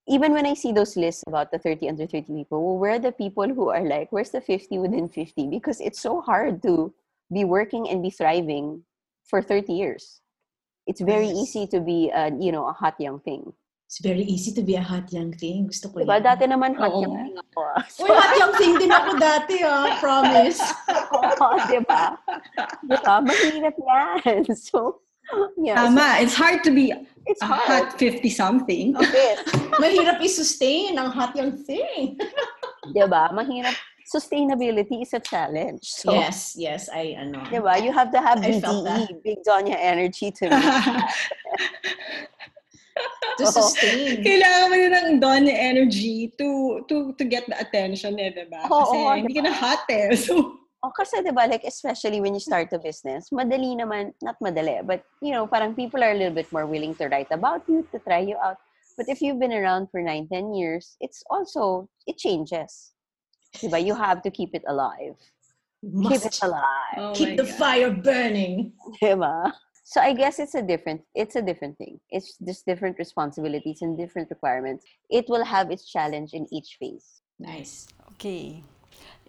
even 0.10 0.34
when 0.34 0.46
I 0.50 0.58
see 0.58 0.74
those 0.74 0.98
lists 0.98 1.22
about 1.30 1.54
the 1.54 1.60
30 1.62 1.86
under 1.90 2.06
30 2.10 2.34
people, 2.34 2.58
well, 2.66 2.78
where 2.82 2.98
are 2.98 3.04
the 3.04 3.14
people 3.14 3.46
who 3.46 3.70
are 3.70 3.86
like, 3.86 4.10
where's 4.10 4.34
the 4.34 4.42
50 4.42 4.82
within 4.82 5.06
50? 5.06 5.46
Because 5.48 5.78
it's 5.78 6.02
so 6.02 6.20
hard 6.22 6.66
to 6.66 6.90
be 7.30 7.46
working 7.46 7.86
and 7.86 8.02
be 8.02 8.10
thriving 8.10 8.82
for 9.22 9.42
30 9.46 9.70
years. 9.70 10.22
It's 10.90 11.02
very 11.06 11.30
Yes. 11.30 11.38
easy 11.46 11.70
to 11.70 11.78
be, 11.78 12.10
a, 12.10 12.34
you 12.34 12.50
know, 12.50 12.66
a 12.66 12.74
hot 12.74 12.98
young 12.98 13.22
thing. 13.22 13.54
It's 13.86 14.02
very 14.02 14.26
easy 14.26 14.50
to 14.58 14.66
be 14.66 14.74
a 14.74 14.82
hot 14.82 15.14
young 15.14 15.30
thing. 15.34 15.70
Gusto 15.70 15.94
ko 15.94 16.02
Diba? 16.02 16.18
yan. 16.18 16.26
Dati 16.26 16.46
naman 16.50 16.74
hot 16.74 16.90
Oo. 16.90 17.02
young 17.06 17.18
thing 17.30 17.38
ako. 17.38 17.60
ah. 17.70 17.84
So, 17.90 18.02
Uy, 18.06 18.10
hot 18.10 18.34
young 18.34 18.54
thing 18.58 18.74
din 18.82 18.90
ako 18.90 19.12
dati, 19.22 19.56
ah. 19.62 19.94
Promise. 20.02 20.62
Oo, 21.14 21.48
diba? 21.70 22.18
Diba? 22.90 23.16
Mahirap 23.22 23.78
yan. 23.78 24.42
So, 24.58 25.06
yeah. 25.58 25.76
so 25.76 25.96
Tama. 25.96 26.18
It's 26.20 26.34
hard 26.36 26.64
to 26.64 26.72
be 26.72 26.94
it's 27.26 27.42
a 27.42 27.46
hard. 27.46 27.94
hot 27.94 28.00
50-something. 28.00 28.96
Yes. 29.00 29.46
Mahirap 29.82 30.18
i-sustain 30.22 30.98
ang 30.98 31.12
hot 31.12 31.36
young 31.36 31.54
thing. 31.64 32.18
Diba? 32.96 33.30
Mahirap. 33.34 33.76
Sustainability 34.10 35.06
is 35.06 35.14
a 35.14 35.22
challenge. 35.22 35.86
So, 35.86 36.10
yes, 36.10 36.58
yes, 36.58 36.90
I 36.90 37.14
ano. 37.14 37.46
Diba? 37.46 37.78
You 37.78 37.94
have 37.94 38.10
to 38.10 38.18
have 38.18 38.42
I. 38.42 38.58
BDE, 38.58 39.22
Big 39.22 39.46
Donya 39.46 39.78
energy 39.78 40.34
to 40.34 40.50
make 40.50 40.66
To 43.40 43.48
sustain. 43.48 44.20
Kailangan 44.20 44.66
mo 44.68 44.76
din 44.76 44.92
ng 44.92 45.10
dawn 45.24 45.48
energy 45.48 46.34
to 46.36 46.82
to 46.92 47.16
to 47.16 47.24
get 47.24 47.48
the 47.48 47.56
attention 47.56 48.20
eh, 48.20 48.36
diba? 48.36 48.68
Oo, 48.68 48.84
Kasi 48.84 48.98
oo, 49.00 49.16
hindi 49.16 49.32
ka 49.32 49.48
na 49.48 49.54
hot 49.56 49.88
eh. 49.88 50.12
So, 50.20 50.59
Oh, 50.80 50.96
kasi 50.96 51.20
'di 51.20 51.36
ba 51.36 51.44
like 51.44 51.68
especially 51.68 52.24
when 52.24 52.32
you 52.32 52.40
start 52.40 52.72
a 52.72 52.80
business, 52.80 53.28
madali 53.36 53.76
naman, 53.76 54.16
not 54.24 54.40
madali, 54.40 54.80
but 54.80 55.04
you 55.20 55.36
know, 55.36 55.44
parang 55.44 55.76
people 55.76 56.00
are 56.00 56.16
a 56.16 56.20
little 56.20 56.34
bit 56.34 56.48
more 56.56 56.64
willing 56.64 56.96
to 56.96 57.12
write 57.12 57.28
about 57.36 57.68
you, 57.68 57.84
to 57.92 58.00
try 58.00 58.24
you 58.24 58.40
out. 58.40 58.56
But 58.96 59.12
if 59.12 59.20
you've 59.20 59.40
been 59.40 59.52
around 59.56 59.92
for 59.92 60.00
9, 60.00 60.28
10 60.32 60.56
years, 60.56 60.96
it's 61.04 61.20
also 61.28 61.92
it 62.08 62.16
changes. 62.16 62.96
'Di 63.60 63.68
ba? 63.68 63.80
You 63.80 63.92
have 63.92 64.24
to 64.24 64.32
keep 64.32 64.56
it 64.56 64.64
alive. 64.72 65.20
Keep 65.84 66.24
it 66.32 66.40
alive. 66.44 66.96
oh 67.00 67.12
keep 67.16 67.36
the 67.36 67.48
God. 67.48 67.60
fire 67.60 67.92
burning. 67.92 68.72
'Di 69.04 69.20
ba? 69.20 69.52
So 69.84 70.00
I 70.00 70.14
guess 70.14 70.38
it's 70.40 70.54
a 70.56 70.62
different 70.62 71.02
it's 71.12 71.36
a 71.36 71.44
different 71.44 71.76
thing. 71.76 72.00
It's 72.08 72.40
just 72.40 72.64
different 72.64 72.96
responsibilities 73.02 73.82
and 73.84 73.98
different 74.00 74.30
requirements. 74.32 74.86
It 75.12 75.28
will 75.28 75.44
have 75.44 75.76
its 75.76 75.90
challenge 75.90 76.32
in 76.32 76.48
each 76.56 76.78
phase. 76.80 77.20
Nice. 77.36 77.90
Okay. 78.16 78.64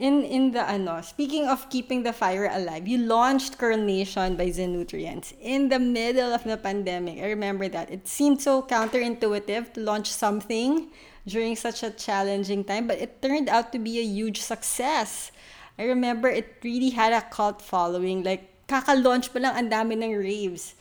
In 0.01 0.25
in 0.25 0.57
the 0.57 0.65
ano, 0.65 1.05
speaking 1.05 1.45
of 1.45 1.69
keeping 1.69 2.09
the 2.09 2.17
fire 2.17 2.49
alive, 2.49 2.89
you 2.89 2.97
launched 2.97 3.61
Curl 3.61 3.77
Nation 3.77 4.33
by 4.33 4.49
Zenutrients 4.49 5.37
in 5.45 5.69
the 5.69 5.77
middle 5.77 6.33
of 6.33 6.41
the 6.41 6.57
pandemic. 6.57 7.21
I 7.21 7.29
remember 7.29 7.69
that. 7.69 7.93
It 7.93 8.09
seemed 8.09 8.41
so 8.41 8.65
counterintuitive 8.65 9.77
to 9.77 9.81
launch 9.85 10.09
something 10.09 10.89
during 11.29 11.53
such 11.53 11.85
a 11.85 11.93
challenging 11.93 12.65
time, 12.65 12.89
but 12.89 12.97
it 12.97 13.21
turned 13.21 13.53
out 13.53 13.77
to 13.77 13.79
be 13.79 14.01
a 14.01 14.09
huge 14.09 14.41
success. 14.41 15.37
I 15.77 15.85
remember 15.85 16.33
it 16.33 16.65
really 16.65 16.97
had 16.97 17.13
a 17.13 17.21
cult 17.21 17.61
following. 17.61 18.25
Like, 18.25 18.49
kaka-launch 18.73 19.37
pa 19.37 19.45
lang 19.45 19.53
ang 19.53 19.69
dami 19.69 20.01
ng 20.01 20.17
raves. 20.17 20.81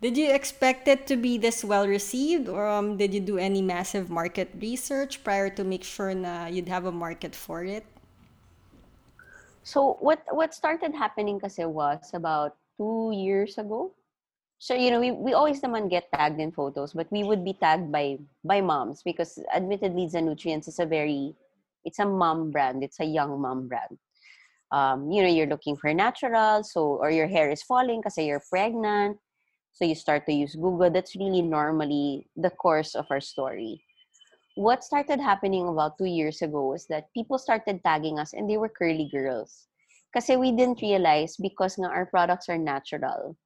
Did 0.00 0.16
you 0.16 0.32
expect 0.32 0.88
it 0.88 1.04
to 1.12 1.20
be 1.20 1.36
this 1.36 1.60
well 1.60 1.84
received 1.84 2.48
or 2.48 2.64
um, 2.64 2.96
did 2.96 3.12
you 3.12 3.20
do 3.20 3.36
any 3.36 3.60
massive 3.60 4.08
market 4.08 4.56
research 4.56 5.20
prior 5.20 5.52
to 5.52 5.68
make 5.68 5.84
sure 5.84 6.16
na 6.16 6.48
you'd 6.48 6.72
have 6.72 6.88
a 6.88 6.92
market 6.92 7.36
for 7.36 7.60
it? 7.60 7.84
So 9.64 9.96
what 10.00 10.20
what 10.28 10.52
started 10.52 10.92
happening 10.92 11.40
kasi 11.40 11.64
was 11.64 12.12
about 12.12 12.52
two 12.76 13.16
years 13.16 13.56
ago. 13.56 13.96
So 14.60 14.76
you 14.76 14.92
know 14.92 15.00
we, 15.00 15.10
we 15.10 15.32
always 15.32 15.64
naman 15.64 15.88
get 15.88 16.12
tagged 16.12 16.38
in 16.38 16.52
photos, 16.52 16.92
but 16.92 17.08
we 17.08 17.24
would 17.24 17.40
be 17.40 17.56
tagged 17.56 17.88
by 17.88 18.20
by 18.44 18.60
moms 18.60 19.00
because 19.00 19.40
admittedly 19.56 20.04
the 20.04 20.20
Nutrients 20.20 20.68
is 20.68 20.78
a 20.78 20.84
very 20.84 21.32
it's 21.80 21.98
a 21.98 22.04
mom 22.04 22.52
brand. 22.52 22.84
It's 22.84 23.00
a 23.00 23.08
young 23.08 23.40
mom 23.40 23.66
brand. 23.68 23.96
Um, 24.68 25.08
you 25.08 25.24
know 25.24 25.32
you're 25.32 25.48
looking 25.48 25.80
for 25.80 25.88
natural, 25.96 26.60
so 26.60 27.00
or 27.00 27.08
your 27.08 27.26
hair 27.26 27.48
is 27.48 27.64
falling 27.64 28.04
because 28.04 28.20
you're 28.20 28.44
pregnant, 28.52 29.16
so 29.72 29.88
you 29.88 29.96
start 29.96 30.28
to 30.28 30.32
use 30.36 30.60
Google. 30.60 30.92
That's 30.92 31.16
really 31.16 31.40
normally 31.40 32.28
the 32.36 32.52
course 32.52 32.92
of 32.92 33.08
our 33.08 33.20
story 33.24 33.80
what 34.54 34.84
started 34.84 35.20
happening 35.20 35.68
about 35.68 35.98
two 35.98 36.06
years 36.06 36.42
ago 36.42 36.68
was 36.68 36.86
that 36.86 37.12
people 37.12 37.38
started 37.38 37.82
tagging 37.82 38.18
us 38.18 38.32
and 38.32 38.48
they 38.48 38.56
were 38.56 38.68
curly 38.68 39.08
girls. 39.10 39.66
Kasi 40.14 40.36
we 40.36 40.52
didn't 40.52 40.80
realize 40.80 41.36
because 41.36 41.74
nga 41.74 41.90
our 41.90 42.06
products 42.06 42.48
are 42.48 42.58
natural. 42.58 43.36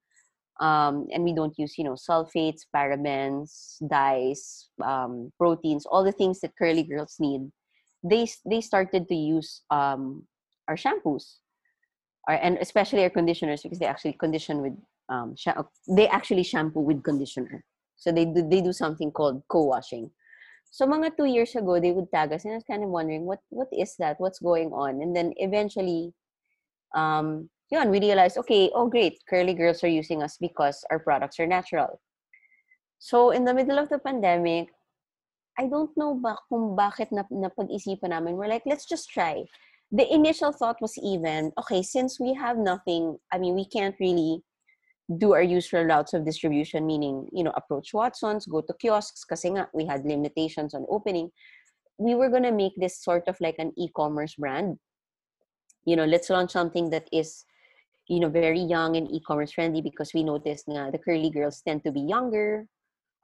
Um, 0.61 1.07
and 1.15 1.25
we 1.25 1.33
don't 1.33 1.57
use, 1.57 1.79
you 1.79 1.85
know, 1.85 1.95
sulfates, 1.95 2.67
parabens, 2.75 3.79
dyes, 3.89 4.69
um, 4.83 5.33
proteins, 5.39 5.87
all 5.87 6.03
the 6.05 6.13
things 6.13 6.41
that 6.41 6.59
curly 6.59 6.83
girls 6.83 7.17
need. 7.21 7.49
They 8.03 8.27
they 8.45 8.61
started 8.61 9.09
to 9.09 9.15
use 9.15 9.63
um, 9.71 10.27
our 10.67 10.75
shampoos, 10.75 11.39
and 12.29 12.59
especially 12.59 13.03
our 13.07 13.11
conditioners 13.11 13.63
because 13.63 13.79
they 13.79 13.87
actually 13.87 14.19
condition 14.19 14.63
with 14.63 14.75
um, 15.09 15.35
sh- 15.39 15.63
they 15.89 16.11
actually 16.11 16.43
shampoo 16.43 16.83
with 16.83 17.07
conditioner. 17.07 17.65
So 17.97 18.11
they 18.11 18.27
do 18.27 18.43
they 18.43 18.61
do 18.61 18.75
something 18.75 19.11
called 19.11 19.43
co-washing. 19.49 20.11
So 20.71 20.87
mga 20.87 21.17
two 21.17 21.27
years 21.27 21.57
ago, 21.57 21.81
they 21.81 21.93
would 21.93 22.13
tag 22.13 22.33
us, 22.33 22.45
and 22.45 22.53
I 22.53 22.57
was 22.57 22.69
kind 22.69 22.85
of 22.85 22.91
wondering 22.91 23.25
what 23.25 23.41
what 23.49 23.69
is 23.73 23.97
that? 23.99 24.21
What's 24.21 24.39
going 24.39 24.73
on? 24.73 25.03
And 25.03 25.17
then 25.17 25.33
eventually, 25.37 26.13
um, 26.95 27.49
yun, 27.71 27.91
we 27.91 28.01
realized, 28.01 28.37
okay, 28.39 28.71
oh 28.75 28.89
great, 28.89 29.19
curly 29.29 29.55
girls 29.55 29.83
are 29.83 29.93
using 29.93 30.23
us 30.23 30.37
because 30.41 30.85
our 30.91 30.99
products 30.99 31.41
are 31.41 31.47
natural. 31.47 32.01
So 32.99 33.31
in 33.31 33.45
the 33.45 33.55
middle 33.55 33.79
of 33.79 33.89
the 33.89 33.99
pandemic, 33.99 34.69
I 35.59 35.67
don't 35.67 35.91
know 35.97 36.15
ba 36.15 36.37
kung 36.49 36.77
bakit 36.77 37.11
na, 37.11 37.25
napag-isipan 37.31 38.11
namin. 38.11 38.37
We're 38.37 38.49
like, 38.49 38.67
let's 38.67 38.87
just 38.87 39.11
try. 39.11 39.45
The 39.91 40.07
initial 40.13 40.53
thought 40.53 40.81
was 40.81 40.95
even, 41.03 41.51
okay, 41.59 41.83
since 41.83 42.21
we 42.21 42.35
have 42.35 42.59
nothing, 42.59 43.19
I 43.33 43.39
mean, 43.39 43.55
we 43.55 43.65
can't 43.65 43.97
really 43.99 44.45
do 45.17 45.33
our 45.33 45.43
usual 45.43 45.85
routes 45.85 46.13
of 46.13 46.25
distribution, 46.25 46.87
meaning, 46.87 47.29
you 47.33 47.43
know, 47.43 47.53
approach 47.57 47.95
Watsons, 47.95 48.45
go 48.47 48.61
to 48.61 48.75
kiosks, 48.75 49.25
nga, 49.25 49.69
we 49.73 49.87
had 49.87 50.05
limitations 50.05 50.75
on 50.75 50.85
opening. 50.91 51.31
We 51.97 52.15
were 52.15 52.29
going 52.29 52.43
to 52.43 52.53
make 52.53 52.75
this 52.77 53.03
sort 53.03 53.27
of 53.27 53.41
like 53.41 53.57
an 53.59 53.73
e-commerce 53.79 54.35
brand. 54.35 54.79
You 55.85 55.97
know, 55.97 56.05
let's 56.05 56.29
launch 56.29 56.51
something 56.51 56.91
that 56.91 57.09
is, 57.11 57.45
you 58.07 58.21
know, 58.21 58.29
very 58.29 58.61
young 58.61 58.97
and 58.97 59.11
e-commerce 59.11 59.53
friendly 59.53 59.81
because 59.81 60.13
we 60.13 60.23
noticed 60.23 60.69
nga 60.69 60.93
the 60.93 60.99
curly 60.99 61.31
girls 61.31 61.63
tend 61.65 61.85
to 61.85 61.91
be 61.91 62.01
younger. 62.01 62.67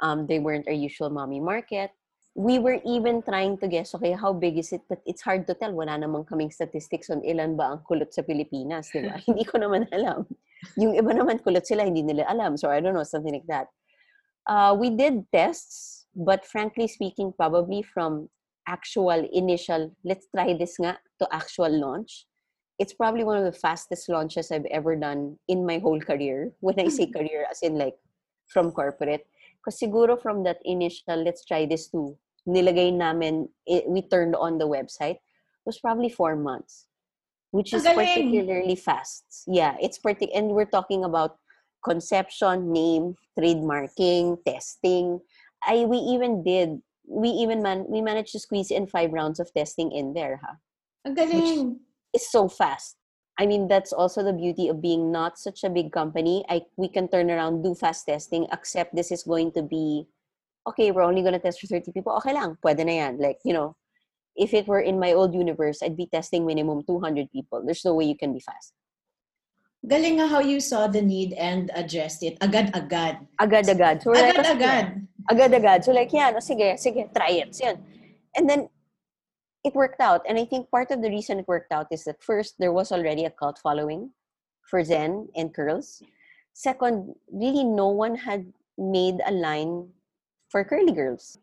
Um, 0.01 0.27
they 0.27 0.39
weren't 0.39 0.67
our 0.67 0.75
usual 0.75 1.11
mommy 1.11 1.41
market. 1.41 1.91
We 2.35 2.59
were 2.59 2.81
even 2.85 3.23
trying 3.23 3.59
to 3.59 3.69
guess, 3.69 3.95
okay, 3.95 4.11
how 4.11 4.33
big 4.33 4.59
is 4.59 4.73
it? 4.73 4.81
But 4.89 5.03
it's 5.07 5.23
hard 5.23 5.47
to 5.47 5.55
tell. 5.55 5.71
Wala 5.71 6.01
namang 6.01 6.27
kaming 6.27 6.51
statistics 6.51 7.11
on 7.11 7.23
ilan 7.23 7.57
ba 7.57 7.77
ang 7.77 7.87
kulot 7.87 8.11
sa 8.11 8.23
Pilipinas, 8.27 8.91
di 8.91 9.07
ba? 9.07 9.21
Hindi 9.29 9.45
ko 9.45 9.63
naman 9.63 9.87
alam. 9.93 10.27
Yung 10.77 10.95
iba 10.97 11.13
naman 11.13 11.43
kulot 11.43 11.67
sila, 11.67 11.85
hindi 11.85 12.03
nila 12.03 12.25
alam. 12.29 12.57
So 12.57 12.71
I 12.71 12.81
don't 12.81 12.95
know, 12.95 13.05
something 13.05 13.33
like 13.33 13.49
that. 13.49 13.69
Uh, 14.47 14.77
we 14.79 14.91
did 14.91 15.25
tests, 15.33 16.07
but 16.15 16.45
frankly 16.45 16.89
speaking, 16.89 17.33
probably 17.33 17.83
from 17.83 18.29
actual 18.67 19.29
initial, 19.33 19.95
let's 20.05 20.27
try 20.35 20.53
this 20.53 20.77
nga, 20.79 20.99
to 21.21 21.29
actual 21.33 21.69
launch, 21.69 22.27
it's 22.79 22.93
probably 22.93 23.25
one 23.25 23.39
of 23.39 23.45
the 23.45 23.57
fastest 23.57 24.09
launches 24.09 24.51
I've 24.51 24.67
ever 24.71 24.97
done 24.97 25.37
in 25.49 25.65
my 25.67 25.79
whole 25.79 26.01
career. 26.01 26.53
When 26.61 26.79
I 26.81 26.89
say 26.89 27.07
career, 27.07 27.47
as 27.51 27.63
in 27.63 27.79
like 27.79 27.95
from 28.49 28.73
corporate. 28.73 29.27
Because 29.59 29.81
siguro 29.81 30.21
from 30.21 30.45
that 30.45 30.59
initial, 30.65 31.25
let's 31.25 31.45
try 31.45 31.65
this 31.67 31.89
too, 31.89 32.19
nilagay 32.47 32.93
namin, 32.93 33.49
it, 33.67 33.89
we 33.89 34.03
turned 34.03 34.37
on 34.37 34.59
the 34.59 34.69
website, 34.69 35.17
was 35.65 35.79
probably 35.79 36.11
four 36.11 36.37
months, 36.37 36.87
which 37.55 37.71
is 37.71 37.87
Magaling. 37.87 37.95
particularly 37.95 38.75
fast. 38.75 39.47
Yeah, 39.47 39.79
it's 39.79 40.03
partic- 40.03 40.35
and 40.35 40.51
we're 40.51 40.67
talking 40.67 41.07
about 41.07 41.39
conception, 41.87 42.75
name, 42.75 43.15
trademarking, 43.39 44.43
testing. 44.43 45.23
I 45.63 45.87
we 45.87 46.03
even 46.03 46.43
did 46.43 46.83
we 47.07 47.31
even 47.31 47.63
man 47.63 47.87
we 47.87 48.03
managed 48.03 48.35
to 48.35 48.43
squeeze 48.43 48.75
in 48.75 48.91
five 48.91 49.15
rounds 49.15 49.39
of 49.39 49.55
testing 49.55 49.95
in 49.95 50.19
there, 50.19 50.43
huh? 50.43 50.59
Ang 51.07 51.15
galing. 51.15 51.79
It's 52.11 52.27
so 52.27 52.51
fast. 52.51 52.99
I 53.39 53.47
mean, 53.47 53.67
that's 53.71 53.95
also 53.95 54.23
the 54.23 54.35
beauty 54.35 54.67
of 54.67 54.83
being 54.83 55.11
not 55.15 55.39
such 55.39 55.63
a 55.63 55.71
big 55.71 55.95
company. 55.95 56.43
I 56.51 56.67
we 56.75 56.91
can 56.91 57.07
turn 57.07 57.31
around, 57.31 57.63
do 57.63 57.79
fast 57.79 58.11
testing, 58.11 58.51
accept 58.51 58.99
this 58.99 59.15
is 59.15 59.23
going 59.23 59.55
to 59.55 59.63
be 59.63 60.11
okay, 60.67 60.91
we're 60.91 61.07
only 61.07 61.23
gonna 61.23 61.39
test 61.39 61.63
for 61.63 61.71
30 61.71 61.95
people. 61.95 62.19
Okay 62.19 62.35
lang, 62.35 62.59
pwede 62.67 62.83
na 62.83 62.95
yan. 63.07 63.15
Like, 63.23 63.39
you 63.47 63.55
know, 63.55 63.79
if 64.37 64.55
it 64.55 64.67
were 64.67 64.81
in 64.81 64.99
my 64.99 65.13
old 65.13 65.35
universe, 65.35 65.83
I'd 65.83 65.97
be 65.97 66.07
testing 66.07 66.47
minimum 66.47 66.83
200 66.87 67.31
people. 67.31 67.63
There's 67.65 67.85
no 67.85 67.95
way 67.95 68.05
you 68.05 68.17
can 68.17 68.33
be 68.33 68.41
fast. 68.41 68.73
Galing 69.87 70.19
how 70.19 70.41
you 70.41 70.61
saw 70.61 70.87
the 70.87 71.03
need 71.03 71.35
and 71.35 71.71
addressed 71.75 72.23
it. 72.23 72.39
Agad-agad. 72.41 73.27
Agad-agad. 73.39 74.03
So, 74.03 74.15
Agad-agad. 74.17 75.07
agad-agad. 75.31 75.85
So 75.85 75.93
like, 75.93 76.13
o 76.13 76.41
sige, 76.41 76.75
sige, 76.81 77.13
try 77.15 77.45
it. 77.45 77.55
So, 77.55 77.67
yan. 77.67 77.85
And 78.35 78.49
then, 78.49 78.69
it 79.63 79.75
worked 79.75 80.01
out. 80.01 80.23
And 80.29 80.39
I 80.39 80.45
think 80.45 80.71
part 80.71 80.91
of 80.91 81.03
the 81.03 81.09
reason 81.09 81.39
it 81.39 81.49
worked 81.49 81.73
out 81.73 81.89
is 81.91 82.05
that 82.05 82.23
first, 82.23 82.55
there 82.59 82.73
was 82.73 82.93
already 82.93 83.25
a 83.25 83.31
cult 83.31 83.59
following 83.59 84.11
for 84.63 84.83
Zen 84.85 85.29
and 85.37 85.53
Curls. 85.55 86.03
Second, 86.53 87.15
really 87.33 87.65
no 87.65 87.89
one 87.89 88.15
had 88.15 88.53
made 88.79 89.21
a 89.27 89.33
line 89.33 89.89
for 90.49 90.65
curly 90.65 90.93
girls. 90.93 91.39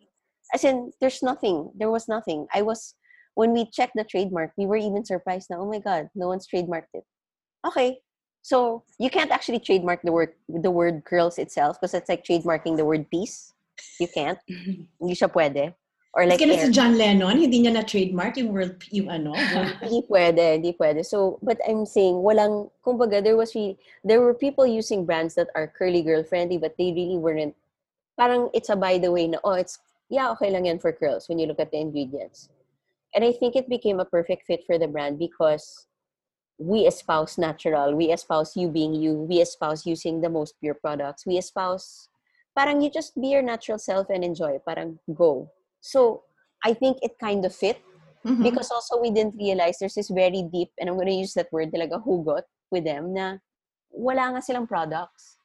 As 0.53 0.63
in, 0.63 0.91
there's 0.99 1.23
nothing. 1.23 1.71
There 1.75 1.91
was 1.91 2.07
nothing. 2.07 2.47
I 2.53 2.61
was, 2.61 2.95
when 3.35 3.53
we 3.53 3.65
checked 3.65 3.95
the 3.95 4.03
trademark, 4.03 4.51
we 4.57 4.65
were 4.65 4.77
even 4.77 5.05
surprised 5.05 5.49
now 5.49 5.61
oh 5.61 5.69
my 5.69 5.79
God, 5.79 6.09
no 6.15 6.27
one's 6.27 6.47
trademarked 6.47 6.93
it. 6.93 7.03
Okay. 7.65 7.99
So 8.41 8.83
you 8.99 9.09
can't 9.09 9.31
actually 9.31 9.59
trademark 9.59 10.01
the 10.01 10.11
word 10.11 10.33
the 10.49 10.71
word 10.71 11.05
curls 11.05 11.37
itself 11.37 11.79
because 11.79 11.93
it's 11.93 12.09
like 12.09 12.25
trademarking 12.25 12.75
the 12.75 12.85
word 12.85 13.09
peace. 13.11 13.53
You 13.99 14.07
can't. 14.07 14.39
Hindi 14.99 15.13
siya 15.13 15.29
pwede. 15.29 15.75
Or 16.13 16.25
like 16.25 16.43
si 16.43 16.71
John 16.75 16.97
Lennon, 16.99 17.39
hindi 17.39 17.63
niya 17.63 17.71
na-trademark 17.71 18.35
yung 18.35 18.51
world, 18.51 18.75
yung 18.91 19.07
ano, 19.07 19.31
Hindi 19.79 20.03
pwede, 20.11 20.59
hindi 20.59 20.75
pwede. 20.75 21.07
So, 21.07 21.39
but 21.39 21.55
I'm 21.63 21.87
saying, 21.87 22.19
walang, 22.19 22.67
kumbaga, 22.83 23.23
there 23.23 23.39
was 23.39 23.55
really, 23.55 23.79
there 24.03 24.19
were 24.19 24.35
people 24.35 24.67
using 24.67 25.05
brands 25.05 25.35
that 25.35 25.47
are 25.55 25.71
curly 25.71 26.03
girl 26.03 26.19
friendly, 26.21 26.59
but 26.59 26.75
they 26.75 26.91
really 26.91 27.15
weren't, 27.15 27.55
parang 28.19 28.51
it's 28.51 28.67
a 28.67 28.75
by 28.75 28.99
the 28.99 29.07
way 29.07 29.27
na, 29.27 29.39
oh, 29.45 29.55
it's, 29.55 29.79
yeah, 30.11 30.27
okay 30.35 30.51
lang 30.51 30.67
yan 30.67 30.77
for 30.77 30.91
curls 30.91 31.31
when 31.31 31.39
you 31.39 31.47
look 31.47 31.59
at 31.63 31.71
the 31.71 31.79
ingredients. 31.79 32.51
And 33.15 33.23
I 33.23 33.31
think 33.31 33.55
it 33.55 33.71
became 33.71 33.99
a 33.99 34.05
perfect 34.05 34.43
fit 34.45 34.67
for 34.67 34.77
the 34.77 34.87
brand 34.87 35.17
because 35.17 35.87
we 36.59 36.85
espouse 36.85 37.39
natural, 37.39 37.95
we 37.95 38.11
espouse 38.11 38.55
you 38.55 38.67
being 38.67 38.93
you, 38.93 39.15
we 39.15 39.39
espouse 39.41 39.87
using 39.87 40.19
the 40.21 40.29
most 40.29 40.59
pure 40.59 40.75
products, 40.75 41.25
we 41.25 41.39
espouse, 41.39 42.07
parang 42.55 42.83
you 42.83 42.91
just 42.91 43.15
be 43.19 43.29
your 43.29 43.41
natural 43.41 43.79
self 43.79 44.07
and 44.11 44.23
enjoy, 44.23 44.59
parang 44.67 44.99
go. 45.15 45.49
So, 45.79 46.23
I 46.63 46.75
think 46.75 46.99
it 47.01 47.17
kind 47.17 47.41
of 47.43 47.55
fit 47.55 47.81
Mhm. 48.21 48.43
because 48.45 48.69
also 48.69 49.01
we 49.01 49.09
didn't 49.09 49.33
realize 49.33 49.79
there's 49.79 49.97
this 49.97 50.13
very 50.13 50.45
deep 50.45 50.69
and 50.77 50.85
I'm 50.85 50.95
going 50.95 51.09
to 51.09 51.17
use 51.25 51.33
that 51.33 51.49
word 51.49 51.73
talaga 51.73 51.97
hugot 51.97 52.45
with 52.69 52.85
them 52.85 53.17
na 53.17 53.41
wala 53.89 54.37
nga 54.37 54.45
silang 54.45 54.69
products. 54.69 55.40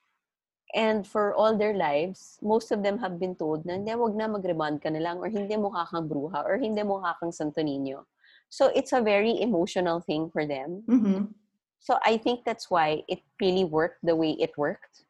And 0.74 1.06
for 1.06 1.34
all 1.34 1.56
their 1.56 1.74
lives, 1.74 2.38
most 2.42 2.70
of 2.72 2.82
them 2.82 2.98
have 2.98 3.18
been 3.18 3.34
told 3.34 3.64
na 3.64 3.74
hindi, 3.74 3.94
wag 3.94 4.14
na 4.14 4.26
mag-rebond 4.26 4.82
ka 4.82 4.90
na 4.90 4.98
lang 4.98 5.18
or 5.18 5.28
hindi 5.28 5.54
mukha 5.54 5.86
kang 5.90 6.08
bruja 6.08 6.44
or 6.44 6.58
hindi 6.58 6.82
mukha 6.82 7.14
kang 7.18 7.32
Santo 7.32 7.62
Niño. 7.62 8.04
So 8.48 8.70
it's 8.74 8.92
a 8.92 9.00
very 9.00 9.40
emotional 9.40 10.00
thing 10.00 10.30
for 10.30 10.46
them. 10.46 10.82
Mhm. 10.86 11.34
So 11.80 11.98
I 12.04 12.18
think 12.18 12.44
that's 12.44 12.70
why 12.70 13.02
it 13.08 13.22
really 13.40 13.64
worked 13.64 14.02
the 14.02 14.16
way 14.16 14.34
it 14.38 14.58
worked. 14.58 15.06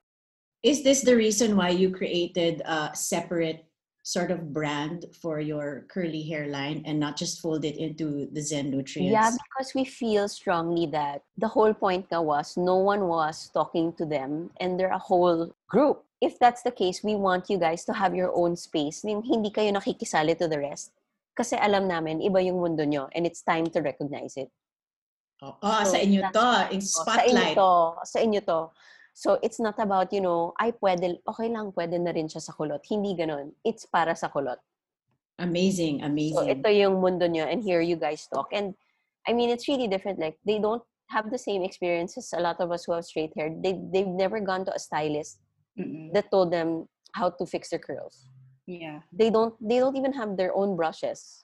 Is 0.63 0.83
this 0.83 1.03
the 1.03 1.17
reason 1.17 1.57
why 1.57 1.71
you 1.71 1.93
created 1.93 2.63
a 2.65 2.91
separate 2.95 3.66
sort 4.07 4.31
of 4.31 4.55
brand 4.55 5.03
for 5.19 5.43
your 5.43 5.83
curly 5.91 6.23
hairline 6.23 6.79
and 6.87 6.95
not 6.95 7.19
just 7.19 7.43
fold 7.43 7.67
it 7.67 7.75
into 7.75 8.31
the 8.31 8.39
Zenutrients? 8.39 9.11
Yeah, 9.11 9.35
because 9.35 9.75
we 9.75 9.85
feel 9.85 10.29
strongly 10.29 10.87
that 10.95 11.27
the 11.37 11.49
whole 11.49 11.75
point 11.75 12.07
was 12.13 12.57
no 12.57 12.77
one 12.77 13.11
was 13.11 13.51
talking 13.53 13.93
to 13.99 14.07
them 14.07 14.51
and 14.63 14.79
they're 14.79 14.95
a 14.95 15.03
whole 15.11 15.51
group. 15.67 16.07
If 16.23 16.39
that's 16.39 16.63
the 16.63 16.71
case, 16.71 17.03
we 17.03 17.17
want 17.17 17.51
you 17.51 17.59
guys 17.59 17.85
to 17.87 17.93
have 17.93 18.15
your 18.15 18.31
own 18.31 18.55
space. 18.55 19.03
Hindi 19.03 19.51
kayo 19.51 19.75
nakikisali 19.75 20.39
to 20.39 20.47
the 20.47 20.63
rest. 20.63 20.95
Kasi 21.35 21.59
alam 21.59 21.91
namin, 21.91 22.23
iba 22.23 22.39
yung 22.47 22.63
mundo 22.63 22.87
nyo 22.87 23.11
and 23.11 23.27
it's 23.27 23.43
time 23.43 23.67
to 23.75 23.83
recognize 23.83 24.39
it. 24.39 24.55
Oh, 25.43 25.59
oh, 25.61 25.83
So, 25.83 25.93
sa 25.93 25.99
inyo 25.99 26.23
to, 26.31 26.49
in 26.71 26.81
Oh, 26.81 27.05
Sa 27.11 27.23
inyo 27.27 27.47
to. 27.59 27.75
Sa 28.07 28.19
inyo 28.23 28.41
to. 28.47 28.61
So, 29.17 29.41
it's 29.41 29.57
not 29.57 29.81
about, 29.81 30.13
you 30.13 30.21
know, 30.21 30.53
ay, 30.61 30.77
pwede, 30.77 31.25
okay 31.25 31.49
lang, 31.49 31.73
pwede 31.73 31.97
na 31.97 32.13
rin 32.13 32.29
siya 32.29 32.45
sa 32.45 32.53
kulot. 32.53 32.85
Hindi 32.85 33.17
ganun. 33.17 33.57
It's 33.65 33.89
para 33.89 34.13
sa 34.13 34.29
kulot. 34.29 34.61
Amazing, 35.41 36.05
amazing. 36.05 36.37
So, 36.37 36.45
ito 36.45 36.69
yung 36.69 37.01
mundo 37.01 37.25
nyo 37.25 37.49
and 37.49 37.65
here 37.65 37.81
you 37.81 37.97
guys 37.97 38.29
talk. 38.29 38.53
And, 38.53 38.77
I 39.25 39.33
mean, 39.33 39.49
it's 39.49 39.73
really 39.73 39.89
different. 39.89 40.21
Like, 40.21 40.37
they 40.45 40.61
don't 40.61 40.85
have 41.09 41.33
the 41.33 41.41
same 41.41 41.65
experiences 41.65 42.29
a 42.37 42.45
lot 42.45 42.61
of 42.61 42.69
us 42.69 42.85
who 42.85 42.93
have 42.93 43.09
straight 43.09 43.33
hair. 43.33 43.49
They, 43.57 43.81
they've 43.89 44.05
never 44.05 44.37
gone 44.37 44.69
to 44.69 44.75
a 44.77 44.79
stylist 44.79 45.41
Mm-mm. 45.81 46.13
that 46.13 46.31
told 46.31 46.53
them 46.53 46.85
how 47.13 47.31
to 47.31 47.47
fix 47.47 47.73
their 47.73 47.81
curls. 47.81 48.29
Yeah. 48.67 49.01
They 49.17 49.31
don't, 49.31 49.57
they 49.65 49.79
don't 49.79 49.97
even 49.97 50.13
have 50.13 50.37
their 50.37 50.53
own 50.53 50.77
brushes. 50.77 51.41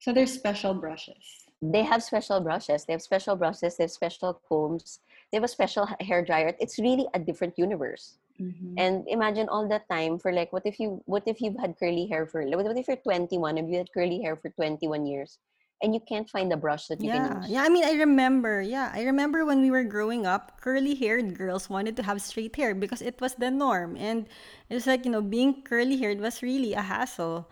So 0.00 0.12
they're 0.12 0.26
special 0.26 0.72
brushes. 0.72 1.20
They 1.60 1.82
have 1.82 2.02
special 2.02 2.40
brushes. 2.40 2.84
They 2.84 2.92
have 2.92 3.02
special 3.02 3.36
brushes. 3.36 3.76
They 3.76 3.84
have 3.84 3.90
special 3.92 4.40
combs. 4.48 5.00
They 5.34 5.42
have 5.42 5.50
a 5.50 5.50
special 5.50 5.90
hair 5.98 6.22
dryer. 6.22 6.54
It's 6.62 6.78
really 6.78 7.10
a 7.10 7.18
different 7.18 7.58
universe. 7.58 8.22
Mhm. 8.38 8.78
And 8.78 9.02
imagine 9.10 9.50
all 9.50 9.66
that 9.66 9.90
time 9.90 10.14
for 10.22 10.30
like, 10.30 10.54
what 10.54 10.62
if 10.62 10.78
you, 10.78 11.02
what 11.10 11.26
if 11.26 11.42
you've 11.42 11.58
had 11.58 11.74
curly 11.74 12.06
hair 12.06 12.22
for, 12.22 12.46
what 12.46 12.78
if 12.78 12.86
you're 12.86 13.02
21 13.02 13.58
and 13.58 13.66
you 13.66 13.82
had 13.82 13.90
curly 13.90 14.22
hair 14.22 14.38
for 14.38 14.54
21 14.54 15.10
years, 15.10 15.42
and 15.82 15.90
you 15.90 15.98
can't 15.98 16.30
find 16.30 16.54
a 16.54 16.56
brush 16.56 16.86
that 16.86 17.02
you 17.02 17.10
Yeah, 17.10 17.34
can 17.34 17.42
use? 17.42 17.50
yeah. 17.50 17.66
I 17.66 17.68
mean, 17.68 17.82
I 17.82 17.98
remember. 17.98 18.62
Yeah, 18.62 18.94
I 18.94 19.02
remember 19.02 19.42
when 19.42 19.58
we 19.58 19.74
were 19.74 19.82
growing 19.82 20.22
up, 20.22 20.62
curly-haired 20.62 21.34
girls 21.34 21.66
wanted 21.66 21.98
to 21.98 22.06
have 22.06 22.22
straight 22.22 22.54
hair 22.54 22.78
because 22.78 23.02
it 23.02 23.18
was 23.18 23.34
the 23.34 23.50
norm, 23.50 23.98
and 23.98 24.30
it's 24.70 24.86
like 24.86 25.02
you 25.02 25.10
know, 25.10 25.22
being 25.22 25.66
curly-haired 25.66 26.22
was 26.22 26.46
really 26.46 26.78
a 26.78 26.86
hassle. 26.86 27.50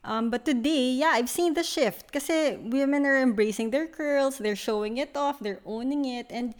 Um, 0.00 0.32
but 0.32 0.48
today, 0.48 0.96
yeah, 0.96 1.12
I've 1.12 1.28
seen 1.28 1.52
the 1.52 1.62
shift. 1.64 2.08
Because 2.08 2.32
women 2.56 3.04
are 3.04 3.20
embracing 3.20 3.68
their 3.68 3.84
curls, 3.84 4.40
they're 4.40 4.56
showing 4.56 4.96
it 4.96 5.12
off, 5.12 5.44
they're 5.44 5.60
owning 5.68 6.08
it, 6.08 6.32
and 6.32 6.56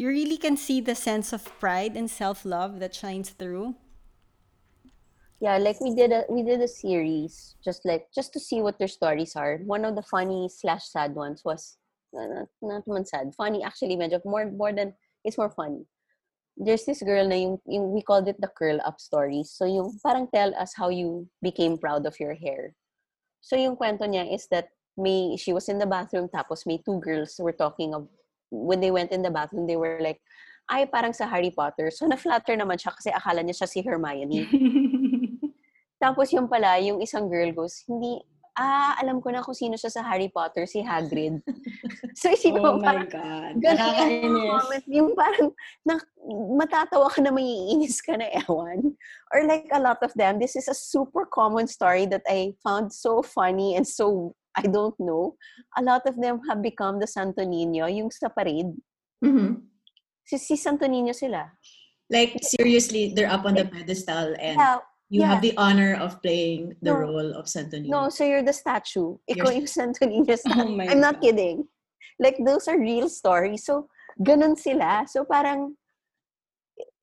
you 0.00 0.08
really 0.08 0.38
can 0.38 0.56
see 0.56 0.80
the 0.80 0.96
sense 0.96 1.30
of 1.30 1.44
pride 1.60 1.92
and 1.92 2.08
self-love 2.08 2.80
that 2.80 2.96
shines 2.96 3.36
through. 3.36 3.76
Yeah, 5.44 5.60
like 5.60 5.76
we 5.76 5.94
did 5.94 6.08
a 6.08 6.24
we 6.32 6.40
did 6.42 6.60
a 6.64 6.68
series 6.68 7.56
just 7.60 7.84
like 7.84 8.08
just 8.08 8.32
to 8.32 8.40
see 8.40 8.64
what 8.64 8.80
their 8.80 8.88
stories 8.88 9.36
are. 9.36 9.60
One 9.60 9.84
of 9.84 9.96
the 9.96 10.02
funny 10.08 10.48
slash 10.48 10.88
sad 10.88 11.12
ones 11.12 11.44
was 11.44 11.76
not 12.16 12.48
not 12.64 12.88
naman 12.88 13.04
sad, 13.04 13.36
funny 13.36 13.60
actually 13.60 14.00
more 14.24 14.48
more 14.48 14.72
than 14.72 14.96
it's 15.20 15.36
more 15.36 15.52
funny. 15.52 15.84
There's 16.56 16.88
this 16.88 17.04
girl 17.04 17.28
na 17.28 17.36
yung, 17.36 17.60
yung 17.68 17.92
we 17.92 18.00
called 18.00 18.28
it 18.28 18.40
the 18.40 18.48
curl 18.56 18.80
up 18.84 19.00
stories. 19.00 19.52
So 19.52 19.68
yung 19.68 20.00
parang 20.00 20.32
tell 20.32 20.56
us 20.56 20.72
how 20.76 20.88
you 20.88 21.28
became 21.44 21.76
proud 21.76 22.08
of 22.08 22.16
your 22.16 22.32
hair. 22.32 22.72
So 23.44 23.56
yung 23.56 23.76
kwento 23.76 24.08
niya 24.08 24.32
is 24.32 24.48
that 24.48 24.72
may 24.96 25.36
she 25.36 25.52
was 25.52 25.68
in 25.68 25.76
the 25.76 25.88
bathroom 25.88 26.28
tapos 26.32 26.64
may 26.64 26.80
two 26.84 27.00
girls 27.00 27.36
were 27.36 27.56
talking 27.56 27.92
of 27.92 28.08
when 28.50 28.82
they 28.82 28.90
went 28.90 29.14
in 29.14 29.22
the 29.22 29.30
bathroom 29.30 29.66
they 29.66 29.78
were 29.78 29.98
like 30.02 30.20
ay 30.70 30.86
parang 30.86 31.10
sa 31.10 31.26
Harry 31.26 31.50
Potter. 31.50 31.90
So 31.90 32.06
na-flatter 32.06 32.54
naman 32.54 32.78
siya 32.78 32.94
kasi 32.94 33.10
akala 33.10 33.42
niya 33.42 33.58
siya 33.58 33.68
si 33.68 33.82
Hermione. 33.82 34.46
Tapos 36.02 36.30
yung 36.32 36.46
pala, 36.46 36.78
yung 36.80 37.02
isang 37.02 37.28
girl 37.28 37.50
goes, 37.52 37.84
hindi, 37.84 38.22
ah, 38.56 38.96
alam 39.02 39.20
ko 39.20 39.28
na 39.34 39.44
kung 39.44 39.52
sino 39.52 39.76
siya 39.76 39.92
sa 39.92 40.06
Harry 40.06 40.32
Potter, 40.32 40.64
si 40.64 40.80
Hagrid. 40.80 41.42
so 42.18 42.32
isipin 42.32 42.62
oh 42.62 42.78
mo, 42.78 42.80
my 42.80 42.86
parang, 42.86 43.10
God. 43.10 43.52
yung 43.60 43.66
mga 43.66 43.76
Nakakainis. 43.76 44.84
yung 44.88 45.10
parang, 45.12 45.48
na, 45.84 45.94
matatawa 46.56 47.12
ka 47.12 47.20
na 47.20 47.34
maiinis 47.34 48.00
ka 48.00 48.16
na 48.16 48.32
ewan. 48.46 48.96
Or 49.34 49.44
like 49.44 49.68
a 49.74 49.82
lot 49.82 50.00
of 50.00 50.14
them, 50.16 50.40
this 50.40 50.56
is 50.56 50.70
a 50.70 50.74
super 50.74 51.26
common 51.28 51.68
story 51.68 52.06
that 52.08 52.24
I 52.24 52.56
found 52.64 52.94
so 52.94 53.20
funny 53.20 53.76
and 53.76 53.84
so, 53.84 54.32
I 54.56 54.62
don't 54.62 54.98
know. 54.98 55.36
A 55.76 55.82
lot 55.82 56.02
of 56.06 56.20
them 56.20 56.40
have 56.48 56.62
become 56.62 56.98
the 56.98 57.06
Santo 57.06 57.42
Niño, 57.42 57.86
yung 57.86 58.10
sa 58.10 58.28
parade. 58.28 58.74
Mm-hmm. 59.24 59.54
Si, 60.26 60.36
si 60.38 60.56
Santo 60.56 60.86
Niño 60.86 61.14
sila. 61.14 61.50
Like 62.10 62.38
seriously, 62.42 63.12
they're 63.14 63.30
up 63.30 63.44
on 63.46 63.54
the 63.54 63.64
pedestal 63.64 64.34
and 64.40 64.58
Yeah, 64.58 64.78
you 65.10 65.22
have 65.22 65.42
the 65.42 65.56
honor 65.56 65.94
of 65.94 66.22
playing 66.22 66.74
the 66.82 66.90
No. 66.90 66.98
role 66.98 67.32
of 67.34 67.48
Santo 67.48 67.78
Niño. 67.78 67.90
No, 67.90 68.08
so 68.08 68.24
you're 68.24 68.42
the 68.42 68.52
statue. 68.52 69.18
Ikaw 69.30 69.36
You're- 69.50 69.56
yung 69.62 69.66
Santo 69.66 70.06
statue. 70.06 70.44
Oh 70.66 70.68
my 70.68 70.86
I'm 70.86 71.00
not 71.00 71.20
kidding. 71.20 71.66
Like, 72.18 72.36
those 72.44 72.68
are 72.68 72.78
real 72.78 73.08
stories. 73.08 73.64
So, 73.64 73.88
ganun 74.22 74.58
sila. 74.58 75.06
So, 75.08 75.24
parang, 75.24 75.74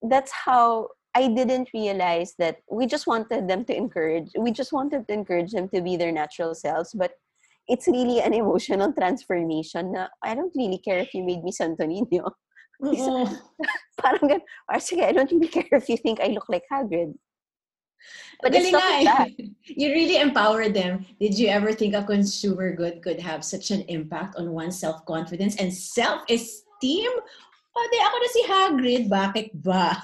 that's 0.04 0.32
how 0.32 0.90
I 1.16 1.28
didn't 1.28 1.70
realize 1.74 2.36
that 2.38 2.62
we 2.70 2.86
just 2.86 3.08
wanted 3.08 3.48
them 3.48 3.66
to 3.66 3.76
encourage, 3.76 4.30
we 4.38 4.52
just 4.52 4.72
wanted 4.72 5.08
to 5.08 5.14
encourage 5.14 5.52
them 5.52 5.68
to 5.70 5.82
be 5.82 5.98
their 5.98 6.12
natural 6.12 6.54
selves. 6.54 6.94
But 6.94 7.14
it's 7.68 7.88
really 7.88 8.24
an 8.24 8.34
emotional 8.34 8.92
transformation 8.96 9.92
na 9.92 10.08
I 10.24 10.36
don't 10.36 10.56
really 10.56 10.80
care 10.80 11.00
if 11.00 11.14
you 11.14 11.24
made 11.24 11.44
me 11.44 11.52
Santo 11.52 11.84
Niño. 11.84 12.32
Oo. 12.84 13.28
Parang 14.02 14.26
gan, 14.30 14.42
or 14.70 14.80
sige, 14.80 15.04
I 15.04 15.12
don't 15.12 15.30
really 15.32 15.50
care 15.52 15.68
if 15.72 15.90
you 15.90 15.98
think 15.98 16.22
I 16.22 16.32
look 16.32 16.48
like 16.48 16.64
Hagrid. 16.72 17.18
But 18.40 18.54
it's 18.54 18.70
Galing 18.70 18.78
not 18.78 18.86
like 18.86 19.06
that. 19.10 19.28
eh. 19.42 19.50
You 19.82 19.90
really 19.90 20.22
empower 20.22 20.70
them. 20.70 21.04
Did 21.20 21.34
you 21.36 21.50
ever 21.50 21.74
think 21.74 21.98
a 21.98 22.06
consumer 22.06 22.72
good 22.78 23.02
could 23.02 23.20
have 23.20 23.42
such 23.44 23.74
an 23.74 23.82
impact 23.90 24.38
on 24.38 24.54
one's 24.54 24.78
self-confidence 24.78 25.58
and 25.58 25.74
self-esteem? 25.74 27.12
O, 27.78 27.78
di 27.94 27.98
ako 28.02 28.16
na 28.18 28.30
si 28.30 28.42
Hagrid. 28.46 29.04
Bakit 29.10 29.48
ba? 29.62 29.98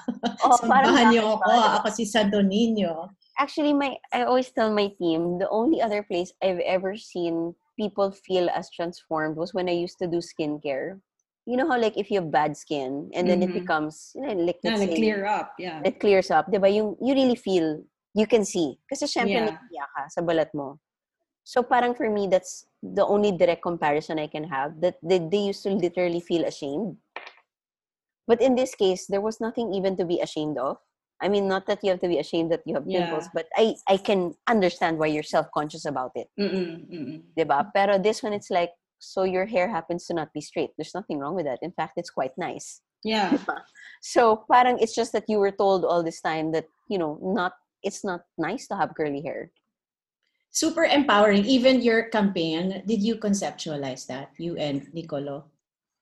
Oh, 0.45 0.57
parang 0.65 0.93
Sambahan 0.93 1.05
niyo 1.13 1.37
ako. 1.37 1.53
Ako 1.81 1.87
si 1.93 2.05
Santo 2.09 2.41
Niño. 2.41 3.13
Actually 3.39 3.73
my 3.73 3.97
i 4.13 4.23
always 4.23 4.51
tell 4.51 4.71
my 4.73 4.87
team 4.99 5.39
the 5.39 5.49
only 5.49 5.81
other 5.81 6.03
place 6.03 6.31
i've 6.43 6.59
ever 6.65 6.95
seen 6.95 7.55
people 7.77 8.11
feel 8.11 8.49
as 8.53 8.69
transformed 8.69 9.35
was 9.35 9.53
when 9.53 9.67
i 9.67 9.73
used 9.73 9.97
to 9.97 10.07
do 10.07 10.17
skincare 10.21 10.99
you 11.45 11.57
know 11.57 11.67
how 11.67 11.79
like 11.79 11.97
if 11.97 12.09
you 12.11 12.21
have 12.21 12.31
bad 12.31 12.55
skin 12.55 13.09
and 13.13 13.27
then 13.29 13.41
it 13.41 13.49
Mhm. 13.49 13.59
becomes 13.65 14.13
you 14.15 14.21
know 14.21 14.33
like 14.33 14.59
like 14.63 14.95
clear 14.95 15.25
up. 15.25 15.53
Yeah. 15.57 15.81
it 15.83 15.99
clears 15.99 16.29
up 16.31 16.47
diba 16.51 16.69
yung 16.69 16.95
you 17.01 17.13
really 17.13 17.35
feel 17.35 17.81
you 18.13 18.27
can 18.29 18.45
see 18.45 18.77
kasi 18.87 19.05
syempre 19.09 19.41
Yeah. 19.73 19.87
ka 19.97 20.07
sa 20.13 20.21
balat 20.21 20.53
mo 20.53 20.77
so 21.43 21.59
parang 21.65 21.91
for 21.97 22.07
me 22.07 22.29
that's 22.29 22.63
the 22.79 23.03
only 23.03 23.33
direct 23.33 23.65
comparison 23.65 24.21
i 24.21 24.29
can 24.29 24.45
have 24.47 24.77
that 24.79 24.95
they, 25.03 25.19
they 25.19 25.49
used 25.51 25.65
to 25.65 25.73
literally 25.73 26.21
feel 26.21 26.45
ashamed 26.45 26.95
but 28.29 28.39
in 28.39 28.55
this 28.55 28.77
case 28.77 29.09
there 29.09 29.19
was 29.19 29.41
nothing 29.41 29.73
even 29.73 29.97
to 29.97 30.05
be 30.05 30.21
ashamed 30.21 30.55
of 30.55 30.77
I 31.23 31.29
mean, 31.29 31.47
not 31.47 31.65
that 31.67 31.79
you 31.83 31.89
have 31.91 32.01
to 32.01 32.07
be 32.07 32.19
ashamed 32.19 32.51
that 32.51 32.61
you 32.65 32.75
have 32.75 32.85
pimples, 32.85 33.25
Yeah. 33.25 33.31
but 33.33 33.47
I, 33.55 33.75
I 33.87 33.97
can 33.97 34.35
understand 34.47 34.99
why 34.99 35.07
you're 35.07 35.23
self-conscious 35.23 35.85
about 35.85 36.11
it. 36.15 36.27
Mm-mm, 36.39 36.83
mm-mm. 36.91 37.21
Diba? 37.37 37.71
Pero 37.73 37.97
this 37.97 38.21
one, 38.21 38.33
it's 38.33 38.51
like, 38.51 38.71
so 38.99 39.23
your 39.23 39.45
hair 39.45 39.69
happens 39.69 40.05
to 40.07 40.13
not 40.13 40.31
be 40.33 40.41
straight. 40.41 40.71
There's 40.77 40.93
nothing 40.93 41.19
wrong 41.19 41.35
with 41.35 41.45
that. 41.45 41.59
In 41.61 41.71
fact, 41.71 41.93
it's 41.95 42.09
quite 42.11 42.35
nice. 42.37 42.81
Yeah. 43.03 43.37
So 44.03 44.43
parang 44.51 44.79
it's 44.83 44.93
just 44.93 45.13
that 45.15 45.23
you 45.31 45.39
were 45.39 45.51
told 45.55 45.85
all 45.87 46.03
this 46.03 46.19
time 46.19 46.51
that, 46.51 46.67
you 46.91 46.97
know, 46.99 47.15
not 47.23 47.53
it's 47.83 48.03
not 48.03 48.27
nice 48.37 48.67
to 48.67 48.75
have 48.75 48.91
curly 48.95 49.21
hair. 49.23 49.51
Super 50.51 50.83
empowering. 50.83 51.45
Even 51.47 51.81
your 51.81 52.11
campaign, 52.11 52.83
did 52.85 53.01
you 53.01 53.15
conceptualize 53.15 54.05
that? 54.07 54.31
You 54.37 54.55
and 54.59 54.91
Nicolo? 54.93 55.45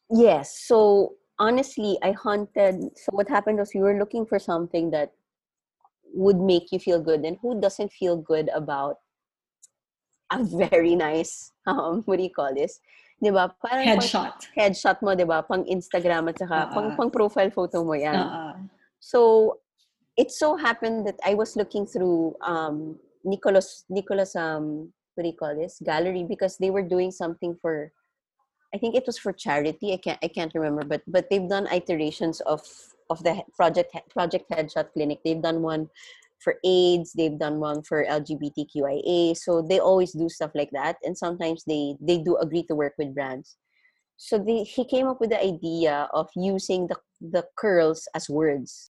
Yes. 0.10 0.66
So 0.66 1.14
honestly, 1.42 1.98
I 2.06 2.14
hunted. 2.14 2.94
So 2.96 3.10
what 3.18 3.28
happened 3.28 3.58
was 3.58 3.74
we 3.74 3.82
were 3.82 3.98
looking 3.98 4.30
for 4.30 4.38
something 4.38 4.94
that 4.94 5.12
would 6.14 6.38
make 6.38 6.72
you 6.72 6.78
feel 6.78 7.02
good. 7.02 7.26
And 7.26 7.38
who 7.42 7.60
doesn't 7.60 7.92
feel 7.92 8.16
good 8.16 8.50
about 8.54 9.02
a 10.32 10.44
very 10.46 10.96
nice, 10.96 11.52
um, 11.68 12.04
what 12.06 12.18
do 12.18 12.24
you 12.24 12.30
call 12.30 12.54
this? 12.54 12.80
Diba? 13.18 13.50
Parang 13.62 13.86
pang- 13.86 13.98
Headshot. 13.98 14.38
headshot 14.58 15.02
mo, 15.02 15.14
di 15.18 15.26
ba? 15.26 15.42
Pang 15.42 15.66
Instagram 15.66 16.30
at 16.30 16.38
saka 16.38 16.70
Oo. 16.70 16.74
pang, 16.74 16.90
pang 16.98 17.10
profile 17.10 17.50
photo 17.50 17.84
mo 17.84 17.94
yan. 17.94 18.18
Uh-uh. 18.18 18.54
So, 19.02 19.58
it 20.18 20.30
so 20.32 20.58
happened 20.58 21.06
that 21.06 21.18
I 21.26 21.34
was 21.34 21.58
looking 21.58 21.86
through 21.86 22.38
um, 22.42 22.98
Nicholas, 23.26 23.86
Nicholas, 23.90 24.36
um, 24.36 24.94
what 25.14 25.24
do 25.24 25.30
you 25.30 25.38
call 25.38 25.54
this? 25.54 25.78
Gallery 25.84 26.26
because 26.26 26.58
they 26.58 26.70
were 26.70 26.82
doing 26.82 27.12
something 27.12 27.58
for, 27.62 27.94
I 28.74 28.78
think 28.78 28.96
it 28.96 29.06
was 29.06 29.18
for 29.18 29.34
charity. 29.34 29.94
I 29.94 29.98
can't, 29.98 30.20
I 30.24 30.28
can't 30.28 30.54
remember, 30.54 30.84
but 30.84 31.02
but 31.08 31.30
they've 31.30 31.48
done 31.48 31.68
iterations 31.68 32.42
of 32.42 32.62
of 33.10 33.24
the 33.24 33.44
project 33.56 33.96
Project 34.10 34.50
Headshot 34.50 34.94
Clinic. 34.94 35.20
They've 35.24 35.42
done 35.42 35.62
one 35.62 35.90
for 36.40 36.56
AIDS. 36.64 37.14
They've 37.14 37.38
done 37.38 37.60
one 37.60 37.84
for 37.84 38.06
LGBTQIA. 38.06 39.38
So 39.38 39.62
they 39.62 39.80
always 39.80 40.14
do 40.14 40.30
stuff 40.30 40.52
like 40.56 40.72
that, 40.72 40.98
and 41.04 41.18
sometimes 41.18 41.64
they 41.66 41.96
they 42.00 42.20
do 42.20 42.38
agree 42.38 42.64
to 42.64 42.76
work 42.76 42.94
with 42.98 43.14
brands. 43.14 43.58
So 44.18 44.44
he 44.46 44.86
came 44.86 45.08
up 45.08 45.20
with 45.20 45.32
the 45.32 45.42
idea 45.42 46.08
of 46.14 46.30
using 46.36 46.88
the 46.88 46.98
the 47.20 47.44
curls 47.58 48.08
as 48.16 48.30
words 48.30 48.92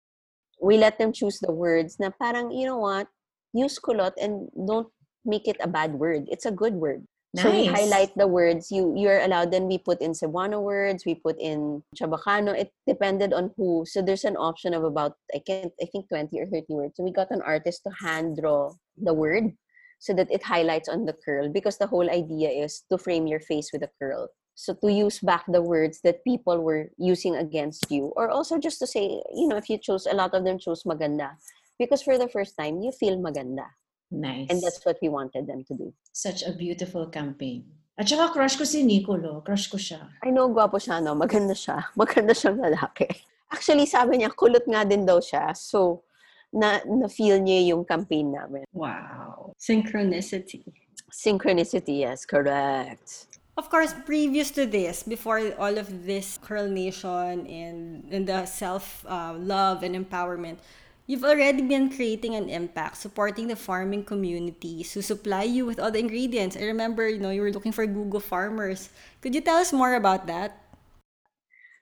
we 0.60 0.78
let 0.78 0.98
them 0.98 1.12
choose 1.12 1.38
the 1.40 1.52
words 1.52 1.98
na 1.98 2.10
parang, 2.10 2.50
you 2.50 2.66
know 2.66 2.78
what, 2.78 3.08
use 3.52 3.78
kulot 3.78 4.12
and 4.20 4.48
don't 4.66 4.88
make 5.24 5.48
it 5.48 5.56
a 5.60 5.68
bad 5.68 5.94
word. 5.94 6.24
It's 6.28 6.46
a 6.46 6.54
good 6.54 6.74
word. 6.74 7.06
So 7.34 7.50
we 7.50 7.66
highlight 7.66 8.14
the 8.14 8.30
words 8.30 8.70
you 8.70 8.94
you're 8.94 9.18
allowed. 9.18 9.50
Then 9.50 9.66
we 9.66 9.78
put 9.78 10.00
in 10.00 10.14
Cebuano 10.14 10.62
words. 10.62 11.02
We 11.02 11.18
put 11.18 11.34
in 11.40 11.82
Chabacano. 11.98 12.54
It 12.54 12.70
depended 12.86 13.32
on 13.34 13.50
who. 13.56 13.82
So 13.86 14.02
there's 14.02 14.22
an 14.24 14.36
option 14.36 14.72
of 14.72 14.84
about 14.84 15.18
I 15.34 15.42
can't 15.42 15.72
I 15.82 15.86
think 15.90 16.08
twenty 16.08 16.38
or 16.38 16.46
thirty 16.46 16.70
words. 16.70 16.94
So 16.94 17.02
we 17.02 17.10
got 17.10 17.34
an 17.34 17.42
artist 17.42 17.82
to 17.84 17.90
hand 17.98 18.38
draw 18.38 18.78
the 18.94 19.14
word 19.14 19.50
so 19.98 20.14
that 20.14 20.30
it 20.30 20.46
highlights 20.46 20.88
on 20.88 21.06
the 21.06 21.16
curl 21.24 21.50
because 21.50 21.78
the 21.78 21.90
whole 21.90 22.08
idea 22.08 22.50
is 22.50 22.84
to 22.92 22.98
frame 22.98 23.26
your 23.26 23.40
face 23.40 23.70
with 23.72 23.82
a 23.82 23.90
curl. 23.98 24.30
So 24.54 24.74
to 24.74 24.92
use 24.92 25.18
back 25.18 25.42
the 25.50 25.62
words 25.62 25.98
that 26.04 26.22
people 26.22 26.62
were 26.62 26.86
using 26.98 27.34
against 27.34 27.90
you, 27.90 28.14
or 28.14 28.30
also 28.30 28.58
just 28.58 28.78
to 28.78 28.86
say, 28.86 29.10
you 29.34 29.48
know, 29.48 29.56
if 29.56 29.68
you 29.68 29.78
chose 29.78 30.06
a 30.06 30.14
lot 30.14 30.34
of 30.34 30.44
them 30.44 30.62
chose 30.62 30.84
maganda 30.84 31.34
because 31.78 32.02
for 32.02 32.18
the 32.18 32.28
first 32.28 32.54
time 32.54 32.78
you 32.80 32.92
feel 32.92 33.18
maganda, 33.18 33.66
Nice. 34.14 34.46
and 34.50 34.62
that's 34.62 34.84
what 34.86 34.98
we 35.02 35.08
wanted 35.08 35.46
them 35.46 35.64
to 35.66 35.74
do. 35.74 35.92
Such 36.12 36.42
a 36.42 36.52
beautiful 36.52 37.06
campaign. 37.10 37.64
At 37.98 38.08
saka 38.10 38.32
crush 38.34 38.56
ko 38.58 38.64
si 38.64 38.82
Nicolo. 38.82 39.42
Crush 39.46 39.70
ko 39.70 39.78
siya. 39.78 40.10
I 40.22 40.30
know, 40.30 40.50
gwapo 40.50 40.82
siya, 40.82 40.98
no? 41.02 41.14
Maganda 41.14 41.54
siya. 41.54 41.86
Maganda 42.00 42.34
siyang 42.34 42.58
lalaki. 42.58 43.06
Actually, 43.50 43.86
sabi 43.86 44.18
niya, 44.18 44.34
kulot 44.34 44.66
nga 44.66 44.82
din 44.82 45.06
daw 45.06 45.22
siya. 45.22 45.54
So, 45.54 46.02
na, 46.50 46.82
na-feel 46.82 47.38
niya 47.38 47.74
yung 47.74 47.86
campaign 47.86 48.34
namin. 48.34 48.66
Wow. 48.74 49.54
Synchronicity. 49.58 50.66
Synchronicity, 51.10 52.02
yes, 52.02 52.26
correct. 52.26 53.30
Of 53.54 53.70
course, 53.70 53.94
previous 53.94 54.50
to 54.58 54.66
this, 54.66 55.06
before 55.06 55.54
all 55.62 55.78
of 55.78 55.86
this 56.06 56.42
Curl 56.42 56.66
Nation 56.66 57.46
and, 57.46 58.02
and 58.10 58.26
the 58.26 58.46
self 58.46 59.06
uh, 59.06 59.38
love 59.38 59.86
and 59.86 59.94
empowerment, 59.94 60.58
you've 61.06 61.24
already 61.24 61.62
been 61.62 61.90
creating 61.90 62.34
an 62.34 62.48
impact, 62.48 62.96
supporting 62.96 63.48
the 63.48 63.56
farming 63.56 64.04
communities 64.04 64.92
who 64.92 65.02
supply 65.02 65.42
you 65.42 65.66
with 65.66 65.78
all 65.78 65.90
the 65.90 65.98
ingredients. 65.98 66.56
I 66.56 66.64
remember, 66.64 67.08
you 67.08 67.18
know, 67.18 67.30
you 67.30 67.42
were 67.42 67.52
looking 67.52 67.72
for 67.72 67.86
gugo 67.86 68.20
farmers. 68.20 68.88
Could 69.20 69.34
you 69.34 69.40
tell 69.40 69.58
us 69.58 69.72
more 69.72 69.94
about 69.94 70.26
that? 70.26 70.60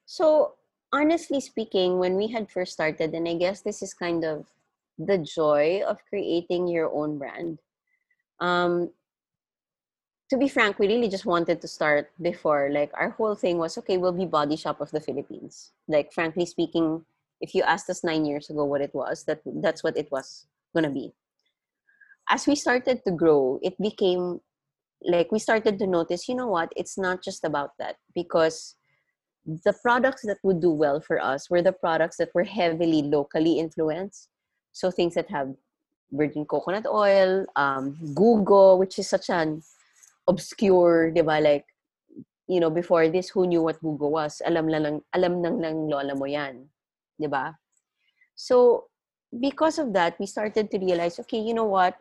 So, 0.06 0.54
honestly 0.92 1.40
speaking, 1.40 1.98
when 1.98 2.16
we 2.16 2.28
had 2.28 2.50
first 2.50 2.72
started, 2.72 3.14
and 3.14 3.28
I 3.28 3.34
guess 3.34 3.62
this 3.62 3.82
is 3.82 3.94
kind 3.94 4.24
of 4.24 4.46
the 4.98 5.18
joy 5.18 5.82
of 5.86 5.98
creating 6.08 6.68
your 6.68 6.92
own 6.92 7.18
brand. 7.18 7.58
Um, 8.40 8.90
to 10.30 10.36
be 10.36 10.48
frank, 10.48 10.78
we 10.78 10.88
really 10.88 11.08
just 11.08 11.26
wanted 11.26 11.60
to 11.60 11.68
start 11.68 12.10
before. 12.20 12.70
Like, 12.72 12.90
our 12.94 13.10
whole 13.10 13.34
thing 13.34 13.58
was 13.58 13.78
okay, 13.78 13.98
we'll 13.98 14.12
be 14.12 14.26
Body 14.26 14.56
Shop 14.56 14.80
of 14.80 14.90
the 14.90 15.00
Philippines. 15.00 15.72
Like, 15.86 16.12
frankly 16.12 16.46
speaking, 16.46 17.04
if 17.42 17.54
you 17.54 17.62
asked 17.66 17.90
us 17.90 18.04
nine 18.04 18.24
years 18.24 18.48
ago 18.48 18.64
what 18.64 18.80
it 18.80 18.94
was, 18.94 19.24
that 19.26 19.42
that's 19.60 19.82
what 19.82 19.98
it 19.98 20.10
was 20.10 20.46
gonna 20.74 20.90
be. 20.90 21.12
As 22.30 22.46
we 22.46 22.54
started 22.54 23.02
to 23.04 23.10
grow, 23.12 23.58
it 23.62 23.74
became 23.82 24.40
like 25.04 25.32
we 25.32 25.38
started 25.38 25.78
to 25.80 25.86
notice, 25.86 26.28
you 26.28 26.36
know 26.36 26.46
what, 26.46 26.72
it's 26.76 26.96
not 26.96 27.22
just 27.22 27.44
about 27.44 27.76
that 27.78 27.96
because 28.14 28.76
the 29.44 29.74
products 29.82 30.22
that 30.22 30.38
would 30.44 30.62
do 30.62 30.70
well 30.70 31.00
for 31.00 31.20
us 31.20 31.50
were 31.50 31.62
the 31.62 31.72
products 31.72 32.16
that 32.16 32.30
were 32.34 32.44
heavily 32.44 33.02
locally 33.02 33.58
influenced. 33.58 34.28
So 34.70 34.90
things 34.90 35.14
that 35.14 35.28
have 35.30 35.52
virgin 36.12 36.44
coconut 36.44 36.86
oil, 36.86 37.44
um, 37.56 37.98
gugo, 38.14 38.78
which 38.78 38.98
is 38.98 39.08
such 39.08 39.30
an 39.30 39.62
obscure, 40.28 41.10
di 41.10 41.22
ba? 41.22 41.40
Like, 41.42 41.66
you 42.46 42.60
know, 42.60 42.70
before 42.70 43.08
this, 43.08 43.30
who 43.30 43.46
knew 43.46 43.62
what 43.62 43.82
gugo 43.82 44.10
was? 44.10 44.40
Alam 44.46 44.68
lang, 44.68 45.02
alam 45.12 45.42
nang 45.42 45.58
ng 45.64 45.88
lola 45.90 46.14
mo 46.14 46.24
yan. 46.24 46.68
Di 47.22 47.30
ba? 47.30 47.56
So, 48.34 48.90
because 49.30 49.78
of 49.78 49.92
that, 49.94 50.18
we 50.18 50.26
started 50.26 50.70
to 50.70 50.78
realize, 50.78 51.18
okay, 51.20 51.38
you 51.38 51.54
know 51.54 51.64
what? 51.64 51.96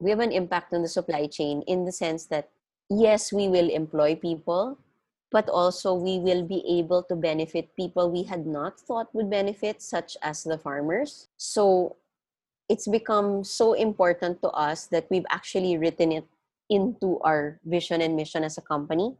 We 0.00 0.10
have 0.10 0.20
an 0.20 0.32
impact 0.32 0.72
on 0.72 0.82
the 0.82 0.88
supply 0.88 1.26
chain 1.26 1.62
in 1.68 1.84
the 1.84 1.92
sense 1.92 2.26
that, 2.26 2.50
yes, 2.90 3.32
we 3.32 3.48
will 3.48 3.70
employ 3.70 4.16
people, 4.16 4.78
but 5.30 5.48
also 5.48 5.94
we 5.94 6.18
will 6.18 6.42
be 6.42 6.64
able 6.66 7.02
to 7.04 7.14
benefit 7.14 7.76
people 7.76 8.10
we 8.10 8.24
had 8.24 8.46
not 8.46 8.80
thought 8.80 9.14
would 9.14 9.30
benefit, 9.30 9.82
such 9.82 10.16
as 10.22 10.42
the 10.42 10.58
farmers. 10.58 11.28
So 11.36 11.96
it's 12.68 12.88
become 12.88 13.44
so 13.44 13.74
important 13.74 14.42
to 14.42 14.48
us 14.50 14.86
that 14.86 15.06
we've 15.10 15.26
actually 15.30 15.76
written 15.78 16.12
it 16.12 16.26
into 16.70 17.20
our 17.20 17.60
vision 17.64 18.00
and 18.00 18.16
mission 18.16 18.42
as 18.42 18.58
a 18.58 18.62
company. 18.62 19.14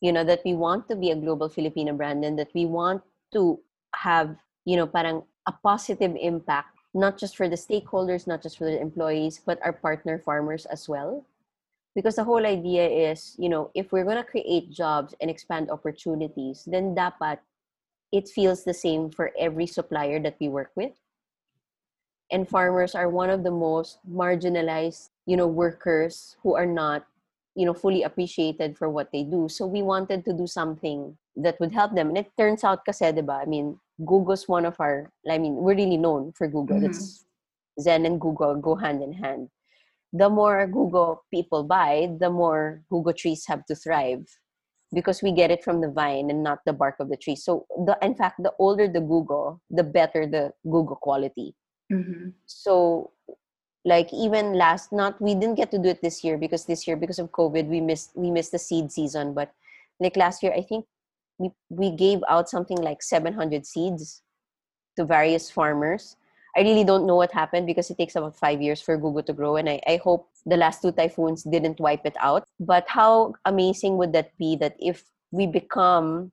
You 0.00 0.12
know, 0.12 0.24
that 0.24 0.42
we 0.44 0.52
want 0.52 0.88
to 0.88 0.96
be 0.96 1.10
a 1.10 1.16
global 1.16 1.48
Filipino 1.48 1.94
brand 1.94 2.24
and 2.24 2.38
that 2.38 2.52
we 2.54 2.66
want 2.66 3.02
to 3.32 3.60
have, 4.02 4.36
you 4.64 4.76
know, 4.76 4.86
parang 4.86 5.22
a 5.46 5.52
positive 5.62 6.16
impact, 6.20 6.76
not 6.92 7.18
just 7.18 7.36
for 7.36 7.48
the 7.48 7.56
stakeholders, 7.56 8.26
not 8.26 8.42
just 8.42 8.58
for 8.58 8.64
the 8.64 8.80
employees, 8.80 9.40
but 9.44 9.58
our 9.64 9.72
partner 9.72 10.18
farmers 10.18 10.66
as 10.66 10.88
well. 10.88 11.24
Because 11.94 12.16
the 12.16 12.24
whole 12.24 12.44
idea 12.44 12.86
is 12.86 13.34
you 13.38 13.48
know 13.48 13.70
if 13.74 13.90
we're 13.90 14.04
going 14.04 14.20
to 14.20 14.24
create 14.24 14.70
jobs 14.70 15.14
and 15.20 15.30
expand 15.30 15.70
opportunities 15.70 16.68
then 16.68 16.94
dapat 16.94 17.38
it 18.12 18.28
feels 18.28 18.64
the 18.64 18.74
same 18.74 19.08
for 19.08 19.32
every 19.38 19.66
supplier 19.66 20.20
that 20.20 20.36
we 20.38 20.48
work 20.48 20.70
with. 20.76 20.92
And 22.30 22.46
farmers 22.48 22.94
are 22.94 23.08
one 23.08 23.30
of 23.30 23.44
the 23.44 23.50
most 23.50 23.98
marginalized 24.04 25.08
you 25.24 25.36
know 25.38 25.48
workers 25.48 26.36
who 26.42 26.54
are 26.54 26.68
not 26.68 27.06
you 27.54 27.64
know 27.64 27.72
fully 27.72 28.02
appreciated 28.02 28.76
for 28.76 28.90
what 28.90 29.08
they 29.10 29.24
do. 29.24 29.48
So 29.48 29.64
we 29.64 29.80
wanted 29.80 30.24
to 30.26 30.34
do 30.36 30.46
something 30.46 31.16
that 31.36 31.58
would 31.60 31.72
help 31.72 31.94
them. 31.94 32.08
And 32.12 32.18
it 32.18 32.32
turns 32.36 32.60
out 32.62 32.84
kasi 32.84 33.08
diba 33.08 33.40
i 33.40 33.48
mean 33.48 33.80
gugo's 34.00 34.48
one 34.48 34.66
of 34.66 34.76
our 34.78 35.10
i 35.30 35.38
mean 35.38 35.54
we're 35.56 35.76
really 35.76 35.96
known 35.96 36.32
for 36.32 36.48
gugo 36.48 36.76
Mhm. 36.76 36.86
it's 36.90 37.24
zen 37.80 38.04
and 38.04 38.20
gugo 38.20 38.60
go 38.60 38.74
hand 38.74 39.02
in 39.02 39.12
hand 39.12 39.48
the 40.12 40.28
more 40.28 40.66
gugo 40.66 41.18
people 41.30 41.64
buy, 41.64 42.08
the 42.18 42.30
more 42.30 42.82
gugo 42.90 43.16
trees 43.16 43.44
have 43.46 43.64
to 43.66 43.74
thrive 43.74 44.24
because 44.94 45.22
we 45.22 45.32
get 45.32 45.50
it 45.50 45.64
from 45.64 45.80
the 45.80 45.90
vine 45.90 46.30
and 46.30 46.42
not 46.42 46.60
the 46.64 46.72
bark 46.72 46.96
of 47.00 47.08
the 47.08 47.16
tree. 47.16 47.36
So 47.36 47.66
the 47.84 47.98
in 48.02 48.14
fact, 48.14 48.42
the 48.42 48.52
older 48.58 48.88
the 48.88 49.00
gugo, 49.00 49.60
the 49.70 49.82
better 49.84 50.26
the 50.26 50.52
gugo 50.66 50.98
quality. 50.98 51.54
Mm-hmm. 51.92 52.30
So 52.46 53.10
like 53.84 54.12
even 54.12 54.54
last 54.54 54.92
not 54.92 55.20
we 55.20 55.34
didn't 55.34 55.54
get 55.54 55.70
to 55.70 55.78
do 55.78 55.88
it 55.88 56.02
this 56.02 56.24
year 56.24 56.38
because 56.38 56.64
this 56.64 56.86
year 56.86 56.96
because 56.96 57.18
of 57.18 57.30
COVID 57.30 57.68
we 57.68 57.80
missed 57.80 58.10
we 58.14 58.30
missed 58.30 58.52
the 58.52 58.58
seed 58.58 58.90
season. 58.90 59.34
But 59.34 59.52
like 60.00 60.16
last 60.16 60.42
year 60.42 60.52
I 60.54 60.62
think 60.62 60.86
we 61.38 61.50
we 61.68 61.90
gave 61.90 62.20
out 62.28 62.48
something 62.48 62.78
like 62.78 63.02
700 63.02 63.66
seeds 63.66 64.22
to 64.96 65.04
various 65.04 65.50
farmers. 65.50 66.16
I 66.56 66.60
really 66.60 66.84
don't 66.84 67.06
know 67.06 67.16
what 67.16 67.32
happened 67.32 67.66
because 67.66 67.90
it 67.90 67.98
takes 67.98 68.16
about 68.16 68.38
five 68.38 68.62
years 68.62 68.80
for 68.80 68.96
gugo 68.96 69.24
to 69.26 69.32
grow, 69.32 69.56
and 69.56 69.68
I, 69.68 69.80
I 69.86 70.00
hope 70.02 70.28
the 70.46 70.56
last 70.56 70.80
two 70.80 70.92
typhoons 70.92 71.42
didn't 71.44 71.80
wipe 71.80 72.06
it 72.06 72.16
out. 72.18 72.48
But 72.58 72.88
how 72.88 73.34
amazing 73.44 73.98
would 73.98 74.14
that 74.14 74.32
be 74.38 74.56
that 74.56 74.76
if 74.80 75.04
we 75.30 75.46
become 75.46 76.32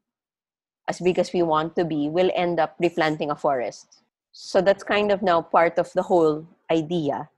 as 0.87 0.99
big 0.99 1.19
as 1.19 1.33
we 1.33 1.43
want 1.43 1.75
to 1.75 1.85
be, 1.85 2.09
we'll 2.09 2.31
end 2.35 2.59
up 2.59 2.75
replanting 2.79 3.31
a 3.31 3.35
forest. 3.35 4.03
So 4.31 4.61
that's 4.61 4.83
kind 4.83 5.11
of 5.11 5.21
now 5.21 5.41
part 5.41 5.77
of 5.77 5.91
the 5.93 6.03
whole 6.03 6.47
idea 6.71 7.29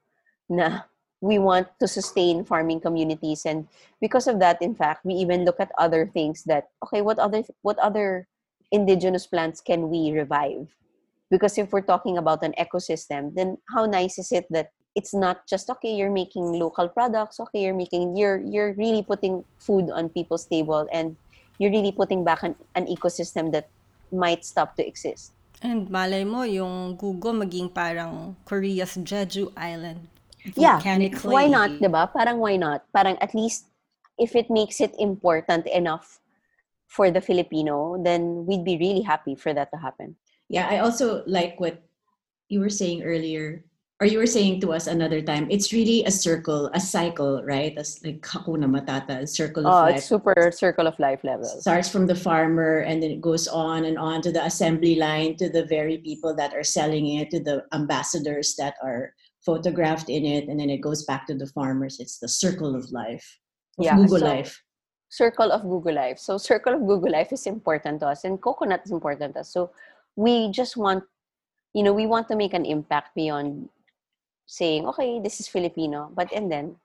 na 0.50 0.82
we 1.22 1.40
want 1.40 1.68
to 1.80 1.88
sustain 1.88 2.44
farming 2.44 2.80
communities. 2.80 3.46
And 3.46 3.68
because 4.02 4.28
of 4.28 4.40
that 4.40 4.62
in 4.62 4.76
fact 4.76 5.06
we 5.06 5.14
even 5.16 5.46
look 5.46 5.60
at 5.60 5.72
other 5.78 6.06
things 6.08 6.44
that 6.46 6.70
okay 6.84 7.02
what 7.02 7.20
other 7.20 7.44
what 7.62 7.80
other 7.80 8.28
indigenous 8.72 9.26
plants 9.28 9.62
can 9.62 9.90
we 9.90 10.12
revive? 10.12 10.68
Because 11.32 11.58
if 11.58 11.72
we're 11.72 11.86
talking 11.86 12.18
about 12.18 12.44
an 12.44 12.54
ecosystem 12.60 13.34
then 13.36 13.58
how 13.74 13.86
nice 13.86 14.20
is 14.20 14.32
it 14.32 14.46
that 14.52 14.72
it's 14.96 15.14
not 15.14 15.48
just 15.48 15.70
okay 15.70 15.94
you're 15.94 16.12
making 16.12 16.56
local 16.56 16.88
products 16.88 17.40
okay 17.40 17.60
you're 17.60 17.76
making 17.76 18.16
you're 18.16 18.40
you're 18.40 18.74
really 18.74 19.04
putting 19.04 19.44
food 19.60 19.92
on 19.92 20.08
people's 20.08 20.46
table 20.46 20.88
and 20.94 21.18
you're 21.60 21.72
really 21.72 21.92
putting 21.92 22.24
back 22.24 22.44
an, 22.44 22.56
an 22.76 22.86
ecosystem 22.88 23.52
that 23.52 23.70
might 24.12 24.46
stop 24.46 24.76
to 24.76 24.84
exist. 24.86 25.32
And 25.64 25.90
malay 25.90 26.24
mo, 26.28 26.44
yung 26.44 26.98
gugo 27.00 27.32
maging 27.32 27.72
parang 27.72 28.36
Korea's 28.46 29.00
Jeju 29.00 29.56
Island. 29.56 30.08
Yeah 30.54 30.78
Volcanically. 30.78 31.34
why 31.34 31.48
not 31.50 31.70
diba 31.82 32.06
parang 32.14 32.38
why 32.38 32.56
not 32.56 32.86
parang 32.94 33.18
at 33.18 33.34
least 33.34 33.74
if 34.22 34.36
it 34.36 34.50
makes 34.54 34.80
it 34.80 34.94
important 35.02 35.66
enough 35.68 36.22
for 36.86 37.10
the 37.10 37.20
filipino 37.20 37.98
then 38.06 38.46
we'd 38.46 38.64
be 38.64 38.78
really 38.78 39.02
happy 39.02 39.34
for 39.34 39.54
that 39.54 39.74
to 39.74 39.78
happen 39.82 40.14
Yeah, 40.50 40.68
I 40.70 40.80
also 40.80 41.24
like 41.26 41.60
what 41.60 41.82
you 42.50 42.60
were 42.60 42.70
saying 42.70 43.02
earlier, 43.04 43.66
or 44.00 44.06
you 44.06 44.20
were 44.20 44.30
saying 44.30 44.62
to 44.62 44.74
us 44.74 44.86
another 44.86 45.22
time. 45.22 45.48
It's 45.50 45.74
really 45.74 46.04
a 46.06 46.12
circle, 46.12 46.70
a 46.74 46.80
cycle, 46.80 47.42
right? 47.42 47.74
As 47.78 47.98
like 48.06 48.22
Hakuna 48.22 48.70
Matata, 48.70 49.24
a 49.24 49.28
circle 49.28 49.66
of 49.66 49.74
oh 49.74 49.82
life. 49.90 49.98
it's 49.98 50.06
super 50.06 50.52
circle 50.52 50.86
of 50.86 50.94
life 51.00 51.24
level 51.24 51.48
starts 51.48 51.90
from 51.90 52.06
the 52.06 52.16
farmer 52.16 52.86
and 52.86 53.02
then 53.02 53.10
it 53.10 53.22
goes 53.22 53.48
on 53.48 53.86
and 53.86 53.98
on 53.98 54.22
to 54.22 54.32
the 54.32 54.44
assembly 54.46 54.96
line 55.02 55.34
to 55.38 55.50
the 55.50 55.66
very 55.66 55.98
people 55.98 56.36
that 56.36 56.54
are 56.54 56.64
selling 56.64 57.08
it 57.18 57.32
to 57.32 57.40
the 57.42 57.64
ambassadors 57.74 58.54
that 58.62 58.76
are 58.84 59.14
photographed 59.46 60.10
in 60.10 60.26
it 60.26 60.50
and 60.50 60.60
then 60.60 60.70
it 60.70 60.82
goes 60.82 61.06
back 61.06 61.28
to 61.28 61.36
the 61.36 61.46
farmers 61.48 62.00
it's 62.00 62.18
the 62.18 62.28
circle 62.28 62.76
of 62.76 62.90
life 62.92 63.40
of 63.78 63.86
Yeah, 63.86 63.96
gugo 63.96 64.20
so- 64.20 64.26
life 64.26 64.62
circle 65.10 65.52
of 65.52 65.62
gugo 65.64 65.94
Life. 65.96 66.20
So 66.20 66.38
circle 66.38 66.74
of 66.76 66.82
gugo 66.82 67.08
Life 67.08 67.32
is 67.32 67.48
important 67.48 68.02
to 68.02 68.08
us 68.12 68.26
and 68.26 68.42
coconut 68.42 68.82
is 68.84 68.92
important 68.92 69.36
to 69.36 69.42
us. 69.42 69.50
So 69.54 69.72
we 70.16 70.52
just 70.52 70.76
want 70.76 71.04
you 71.76 71.84
know, 71.84 71.92
we 71.92 72.08
want 72.08 72.32
to 72.32 72.40
make 72.40 72.56
an 72.56 72.64
impact 72.64 73.14
beyond 73.16 73.68
saying, 74.48 74.88
okay, 74.88 75.20
this 75.20 75.44
is 75.44 75.48
Filipino, 75.52 76.10
but 76.16 76.32
and 76.32 76.50
then, 76.50 76.80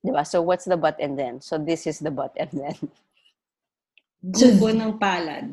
diba? 0.00 0.26
So 0.26 0.40
what's 0.40 0.64
the 0.64 0.80
but 0.80 0.96
and 0.98 1.18
then? 1.18 1.44
So 1.44 1.58
this 1.60 1.86
is 1.86 2.00
the 2.00 2.10
but 2.10 2.32
and 2.40 2.48
then. 2.50 2.76
Gubo 4.24 4.72
ng 4.72 4.96
palad. 4.96 5.52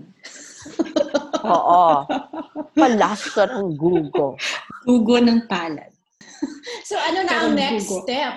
Oo. 1.44 2.08
Palasta 2.80 3.52
ng 3.60 3.76
gugo. 3.76 4.40
Gugo 4.88 5.20
ng 5.20 5.44
palad. 5.52 5.92
So 6.84 6.98
ano 6.98 7.24
na 7.24 7.46
ang 7.46 7.56
next 7.56 7.90
Google. 7.90 8.04
step? 8.04 8.36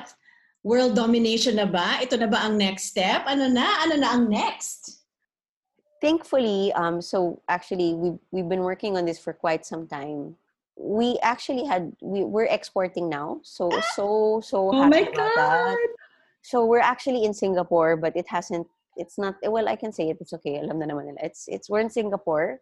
World 0.65 0.97
domination 0.97 1.57
na 1.57 1.69
ba? 1.69 2.01
Ito 2.01 2.17
na 2.17 2.29
ba 2.29 2.45
ang 2.45 2.57
next 2.57 2.89
step? 2.89 3.25
Ano 3.29 3.49
na? 3.49 3.85
Ano 3.85 4.01
na 4.01 4.17
ang 4.17 4.29
next? 4.29 5.05
Thankfully, 6.01 6.73
um, 6.73 7.01
so 7.01 7.41
actually 7.49 7.95
we've 7.97 8.21
we've 8.33 8.49
been 8.49 8.65
working 8.65 8.97
on 8.97 9.05
this 9.05 9.19
for 9.21 9.33
quite 9.33 9.65
some 9.65 9.89
time. 9.89 10.37
We 10.77 11.17
actually 11.23 11.65
had 11.65 11.93
we 12.01 12.25
we're 12.25 12.51
exporting 12.51 13.09
now. 13.09 13.41
So 13.45 13.73
so 13.97 14.41
so 14.45 14.73
Oh 14.73 14.85
happy 14.85 15.05
my 15.05 15.09
about 15.09 15.33
that. 15.37 15.79
So 16.45 16.69
we're 16.69 16.85
actually 16.85 17.25
in 17.25 17.33
Singapore, 17.33 17.97
but 17.97 18.13
it 18.17 18.29
hasn't. 18.29 18.69
It's 19.01 19.17
not. 19.17 19.41
Well, 19.43 19.67
I 19.67 19.77
can 19.77 19.93
say 19.97 20.13
it. 20.13 20.21
It's 20.21 20.37
okay. 20.37 20.61
Alam 20.61 20.79
na 20.79 20.87
naman 20.93 21.09
nila. 21.09 21.25
It's 21.25 21.49
it's 21.49 21.73
we're 21.73 21.81
in 21.81 21.89
Singapore, 21.89 22.61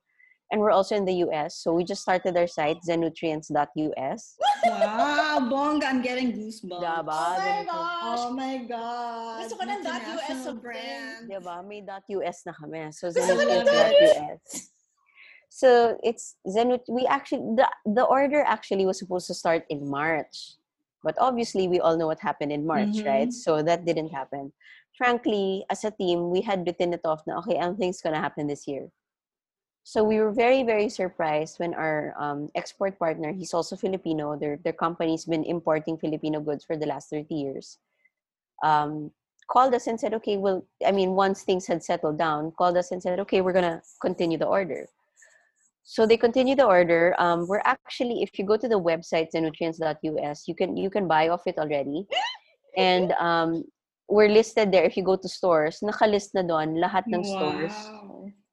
and 0.53 0.61
we're 0.61 0.71
also 0.71 0.95
in 0.95 1.05
the 1.09 1.25
U.S. 1.27 1.57
So 1.57 1.73
we 1.73 1.83
just 1.83 2.03
started 2.03 2.37
our 2.37 2.47
site 2.47 2.77
zenutrients.us. 2.87 4.37
Wow, 4.69 5.49
bongga. 5.51 5.85
I'm 5.89 6.03
getting 6.03 6.33
goosebumps. 6.37 6.85
Diba? 6.85 7.09
Oh 7.09 7.41
my 7.41 7.41
Zenutrients. 7.41 7.67
gosh! 7.67 8.19
Oh 8.21 8.33
my 8.37 8.57
God. 8.69 9.37
Gusto 9.43 9.55
ko 9.57 9.63
ng 9.65 9.71
.us 9.73 9.81
International 9.81 10.45
something. 10.45 10.61
brand. 10.61 11.23
Diba? 11.27 11.55
May 11.67 11.81
.us 12.29 12.39
na 12.45 12.53
kami. 12.53 12.93
So 12.93 13.09
Gusto 13.09 13.25
zenutrients.us. 13.25 14.69
So 15.49 15.97
it's 16.05 16.37
Zenut. 16.49 16.85
We 16.89 17.05
actually 17.09 17.57
the 17.57 17.69
the 17.89 18.05
order 18.05 18.41
actually 18.45 18.85
was 18.85 19.01
supposed 19.01 19.27
to 19.29 19.35
start 19.37 19.65
in 19.69 19.85
March, 19.89 20.57
but 21.05 21.17
obviously 21.21 21.69
we 21.69 21.81
all 21.81 21.97
know 21.97 22.07
what 22.09 22.21
happened 22.21 22.53
in 22.53 22.65
March, 22.65 23.01
Mhm. 23.01 23.09
right? 23.09 23.31
So 23.33 23.61
that 23.65 23.85
didn't 23.85 24.13
happen. 24.17 24.53
Frankly, 24.97 25.65
as 25.73 25.85
a 25.85 25.93
team, 25.93 26.29
we 26.33 26.41
had 26.45 26.65
written 26.65 26.93
it 26.97 27.05
off. 27.05 27.21
Na 27.29 27.41
okay, 27.45 27.57
anything's 27.61 28.01
gonna 28.01 28.21
happen 28.21 28.49
this 28.49 28.65
year. 28.69 28.89
So 29.85 30.05
we 30.05 30.19
were 30.21 30.31
very 30.33 30.63
very 30.63 30.89
surprised 30.89 31.59
when 31.59 31.75
our 31.75 32.15
um, 32.19 32.49
export 32.55 32.99
partner, 32.99 33.33
he's 33.33 33.53
also 33.55 33.77
Filipino. 33.77 34.39
Their 34.39 34.57
their 34.63 34.73
company's 34.73 35.25
been 35.25 35.45
importing 35.45 35.99
Filipino 35.99 36.41
goods 36.41 36.65
for 36.65 36.77
the 36.77 36.87
last 36.87 37.11
thirty 37.11 37.35
years. 37.35 37.79
Um, 38.63 39.11
called 39.51 39.75
us 39.75 39.87
and 39.87 39.99
said, 39.99 40.15
okay, 40.15 40.37
well, 40.39 40.65
I 40.87 40.93
mean, 40.93 41.13
once 41.13 41.43
things 41.43 41.67
had 41.67 41.83
settled 41.83 42.17
down, 42.17 42.53
called 42.57 42.77
us 42.77 42.93
and 42.93 43.03
said, 43.03 43.19
okay, 43.21 43.41
we're 43.43 43.53
gonna 43.53 43.83
continue 44.01 44.39
the 44.39 44.47
order. 44.47 44.89
So 45.83 46.07
they 46.07 46.17
continue 46.17 46.55
the 46.55 46.65
order. 46.65 47.15
Um, 47.19 47.47
we're 47.49 47.63
actually, 47.67 48.23
if 48.23 48.39
you 48.39 48.47
go 48.47 48.57
to 48.57 48.69
the 48.69 48.81
website 48.81 49.29
zenutrients.us, 49.35 50.47
you 50.47 50.55
can 50.55 50.77
you 50.77 50.91
can 50.91 51.09
buy 51.09 51.29
off 51.29 51.43
it 51.47 51.59
already, 51.59 52.07
and 52.77 53.13
um, 53.19 53.65
we're 54.09 54.29
listed 54.29 54.71
there. 54.73 54.85
If 54.85 54.97
you 54.97 55.03
go 55.03 55.17
to 55.17 55.29
stores, 55.29 55.81
nakalist 55.83 56.35
na 56.35 56.43
doon 56.47 56.79
lahat 56.79 57.11
ng 57.13 57.25
stores. 57.25 57.93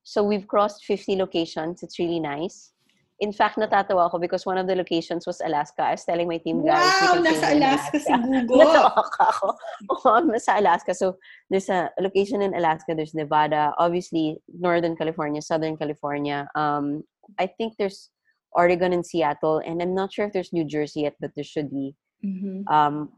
So 0.09 0.23
we've 0.23 0.47
crossed 0.47 0.85
50 0.85 1.17
locations. 1.17 1.83
It's 1.83 1.99
really 1.99 2.19
nice. 2.19 2.73
In 3.19 3.31
fact, 3.31 3.57
natatawa 3.61 4.07
ako 4.09 4.17
because 4.17 4.43
one 4.43 4.57
of 4.57 4.65
the 4.65 4.73
locations 4.73 5.27
was 5.27 5.37
Alaska. 5.45 5.83
I 5.83 5.91
was 5.91 6.03
telling 6.03 6.27
my 6.27 6.39
team, 6.41 6.65
guys, 6.65 6.81
Wow, 6.81 7.21
nasa 7.21 7.51
in 7.53 7.61
Alaska 7.61 7.99
si 7.99 8.13
Gugo. 8.49 8.57
Natawa 8.57 9.03
ka 9.13 9.25
ako. 9.29 9.47
Oo, 9.93 10.25
nasa 10.25 10.57
Alaska. 10.57 10.95
So, 10.97 11.21
there's 11.51 11.69
a 11.69 11.91
location 12.01 12.41
in 12.41 12.55
Alaska. 12.57 12.95
There's 12.97 13.13
Nevada. 13.13 13.75
Obviously, 13.77 14.41
Northern 14.49 14.95
California, 14.97 15.43
Southern 15.45 15.77
California. 15.77 16.49
Um, 16.55 17.03
I 17.37 17.45
think 17.45 17.77
there's 17.77 18.09
Oregon 18.57 18.93
and 18.97 19.05
Seattle. 19.05 19.61
And 19.61 19.77
I'm 19.77 19.93
not 19.93 20.09
sure 20.09 20.25
if 20.25 20.33
there's 20.33 20.49
New 20.49 20.65
Jersey 20.65 21.05
yet, 21.05 21.21
but 21.21 21.35
there 21.35 21.45
should 21.45 21.69
be. 21.69 21.93
Mhm, 22.25 22.65
Um, 22.65 23.13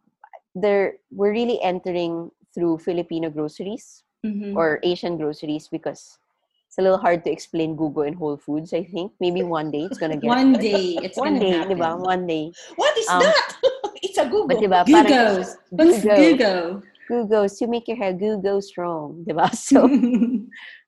there, 0.60 1.00
we're 1.08 1.32
really 1.32 1.62
entering 1.64 2.36
through 2.52 2.84
Filipino 2.84 3.32
groceries 3.32 4.04
mhm. 4.28 4.60
or 4.60 4.84
Asian 4.84 5.16
groceries 5.16 5.72
because 5.72 6.20
it's 6.72 6.80
a 6.80 6.82
little 6.82 6.98
hard 6.98 7.20
to 7.28 7.30
explain 7.30 7.76
gugo 7.76 8.08
and 8.08 8.16
Whole 8.16 8.38
Foods, 8.38 8.72
I 8.72 8.86
think. 8.86 9.12
Maybe 9.20 9.44
one 9.44 9.72
day 9.72 9.90
it's 9.92 10.00
gonna 10.00 10.16
get 10.16 10.30
One 10.32 10.54
day, 10.56 10.96
it's 11.04 11.18
one 11.20 11.36
gonna 11.36 11.44
day, 11.44 11.52
happen. 11.60 11.68
di 11.68 11.76
ba? 11.76 11.98
One 12.00 12.24
day. 12.26 12.54
What 12.80 12.96
is 12.98 13.10
Um, 13.12 13.20
that? 13.28 13.60
it's 14.00 14.16
a 14.18 14.24
gugo. 14.24 14.48
But 14.48 14.64
di 14.64 14.68
ba, 14.72 14.88
Google. 14.88 15.04
parang 15.04 15.44
Google. 15.76 16.16
Google? 16.16 16.64
Google 17.12 17.50
to 17.52 17.68
make 17.68 17.92
your 17.92 18.00
hair 18.00 18.16
Google 18.16 18.64
strong, 18.64 19.28
di 19.28 19.36
ba? 19.36 19.52
So, 19.60 19.84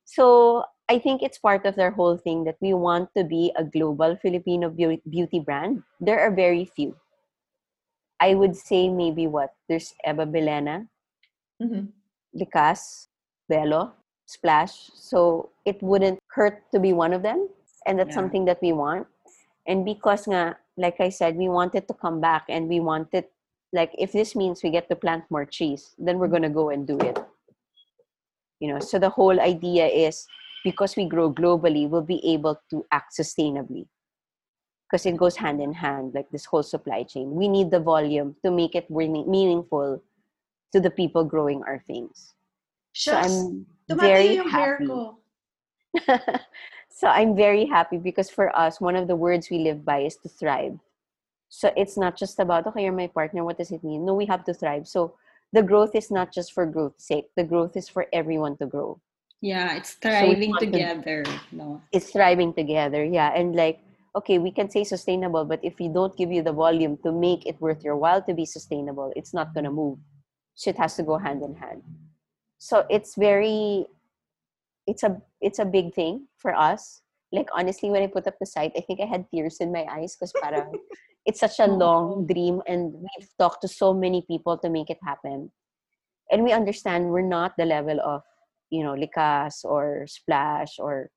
so 0.07 0.63
I 0.87 1.03
think 1.03 1.19
it's 1.19 1.35
part 1.35 1.67
of 1.67 1.75
their 1.75 1.91
whole 1.91 2.15
thing 2.15 2.47
that 2.47 2.55
we 2.63 2.71
want 2.71 3.11
to 3.19 3.27
be 3.27 3.51
a 3.59 3.67
global 3.67 4.15
Filipino 4.23 4.71
beauty 4.71 5.43
brand. 5.43 5.83
There 5.99 6.23
are 6.23 6.31
very 6.31 6.63
few. 6.63 6.95
I 8.23 8.39
would 8.39 8.55
say 8.55 8.87
maybe 8.87 9.27
what? 9.27 9.51
There's 9.67 9.91
Eva 10.07 10.23
Belena, 10.23 10.87
Mhm. 11.59 11.91
Likas, 12.31 13.11
Belo, 13.51 13.91
Splash. 14.25 14.89
So 14.93 15.49
it 15.65 15.81
wouldn't 15.81 16.19
hurt 16.27 16.63
to 16.71 16.79
be 16.79 16.93
one 16.93 17.13
of 17.13 17.21
them. 17.21 17.49
And 17.85 17.99
that's 17.99 18.15
Yeah. 18.15 18.21
something 18.21 18.45
that 18.45 18.61
we 18.61 18.71
want. 18.73 19.07
And 19.67 19.85
because 19.85 20.27
nga, 20.27 20.57
like 20.77 20.99
I 20.99 21.09
said, 21.09 21.35
we 21.35 21.49
wanted 21.49 21.87
to 21.87 21.93
come 21.93 22.19
back 22.19 22.45
and 22.49 22.67
we 22.67 22.79
wanted, 22.79 23.25
like, 23.71 23.93
if 23.97 24.11
this 24.11 24.35
means 24.35 24.63
we 24.63 24.69
get 24.71 24.89
to 24.89 24.95
plant 24.95 25.23
more 25.29 25.45
trees, 25.45 25.95
then 25.97 26.19
we're 26.19 26.31
going 26.31 26.43
to 26.43 26.49
go 26.49 26.69
and 26.69 26.87
do 26.87 26.97
it. 26.99 27.19
You 28.59 28.73
know, 28.73 28.79
so 28.79 28.99
the 28.99 29.09
whole 29.09 29.39
idea 29.39 29.87
is 29.87 30.27
because 30.63 30.95
we 30.95 31.05
grow 31.05 31.31
globally, 31.31 31.89
we'll 31.89 32.01
be 32.01 32.23
able 32.25 32.59
to 32.69 32.85
act 32.91 33.17
sustainably. 33.19 33.87
Because 34.87 35.05
it 35.05 35.17
goes 35.17 35.35
hand 35.35 35.59
in 35.61 35.73
hand, 35.73 36.13
like 36.13 36.29
this 36.29 36.45
whole 36.45 36.63
supply 36.63 37.03
chain. 37.03 37.35
We 37.35 37.47
need 37.47 37.71
the 37.71 37.79
volume 37.79 38.35
to 38.45 38.51
make 38.51 38.75
it 38.75 38.85
really 38.89 39.23
meaningful 39.23 40.01
to 40.71 40.79
the 40.79 40.91
people 40.91 41.23
growing 41.23 41.63
our 41.63 41.83
things. 41.87 42.33
So 42.93 43.11
Shucks, 43.11 43.33
tumatayo 43.33 43.65
very 43.89 44.37
happy. 44.37 44.87
so 46.89 47.07
I'm 47.07 47.35
very 47.35 47.65
happy 47.65 47.97
because 47.97 48.29
for 48.29 48.55
us, 48.57 48.81
one 48.81 48.95
of 48.95 49.07
the 49.07 49.15
words 49.15 49.49
we 49.49 49.59
live 49.59 49.85
by 49.85 49.99
is 49.99 50.15
to 50.17 50.29
thrive. 50.29 50.77
So 51.49 51.71
it's 51.77 51.97
not 51.97 52.17
just 52.17 52.39
about, 52.39 52.65
okay, 52.67 52.83
you're 52.83 52.93
my 52.93 53.07
partner, 53.07 53.43
what 53.43 53.57
does 53.57 53.71
it 53.71 53.83
mean? 53.83 54.05
No, 54.05 54.13
we 54.15 54.25
have 54.25 54.43
to 54.45 54.53
thrive. 54.53 54.87
So 54.87 55.15
the 55.51 55.61
growth 55.61 55.93
is 55.95 56.09
not 56.09 56.33
just 56.33 56.53
for 56.53 56.65
growth's 56.65 57.05
sake, 57.05 57.29
the 57.35 57.43
growth 57.43 57.77
is 57.77 57.87
for 57.89 58.07
everyone 58.11 58.57
to 58.57 58.65
grow. 58.65 58.99
yeah, 59.41 59.75
it's 59.75 59.93
thriving 59.99 60.53
to- 60.57 60.65
together. 60.65 61.23
No. 61.51 61.81
It's 61.91 62.11
thriving 62.11 62.53
together, 62.53 63.03
yeah. 63.03 63.33
And 63.35 63.55
like, 63.55 63.79
okay, 64.15 64.39
we 64.39 64.51
can 64.51 64.69
say 64.69 64.83
sustainable, 64.85 65.43
but 65.45 65.59
if 65.63 65.77
we 65.79 65.89
don't 65.89 66.15
give 66.15 66.31
you 66.31 66.41
the 66.41 66.53
volume 66.53 66.97
to 67.03 67.11
make 67.11 67.45
it 67.45 67.59
worth 67.59 67.83
your 67.83 67.97
while 67.97 68.21
to 68.23 68.33
be 68.33 68.45
sustainable, 68.45 69.11
it's 69.15 69.33
not 69.33 69.53
going 69.53 69.65
to 69.65 69.71
move. 69.71 69.99
So 70.55 70.69
it 70.69 70.77
has 70.77 70.95
to 70.95 71.03
go 71.03 71.17
hand 71.17 71.43
in 71.43 71.55
hand. 71.55 71.83
So 72.63 72.87
it's 72.87 73.19
very, 73.19 73.91
it's 74.87 75.03
a 75.03 75.19
it's 75.41 75.59
a 75.59 75.67
big 75.67 75.91
thing 75.91 76.31
for 76.39 76.55
us. 76.55 77.03
Like 77.35 77.51
honestly, 77.51 77.91
when 77.91 78.01
I 78.01 78.07
put 78.07 78.25
up 78.25 78.39
the 78.39 78.47
site, 78.47 78.71
I 78.77 78.79
think 78.79 79.01
I 79.03 79.05
had 79.05 79.27
tears 79.27 79.59
in 79.59 79.75
my 79.75 79.83
eyes 79.91 80.15
because 80.15 80.31
parang 80.31 80.79
it's 81.27 81.43
such 81.43 81.59
a 81.59 81.67
long 81.67 82.23
dream, 82.23 82.63
and 82.63 82.95
we've 82.95 83.27
talked 83.35 83.63
to 83.63 83.67
so 83.67 83.91
many 83.91 84.23
people 84.23 84.55
to 84.63 84.71
make 84.71 84.89
it 84.89 85.03
happen. 85.03 85.51
And 86.31 86.47
we 86.47 86.55
understand 86.55 87.11
we're 87.11 87.27
not 87.27 87.51
the 87.59 87.67
level 87.67 87.99
of, 87.99 88.23
you 88.71 88.79
know, 88.79 88.95
Likas 88.95 89.67
or 89.67 90.07
Splash 90.07 90.79
or, 90.79 91.11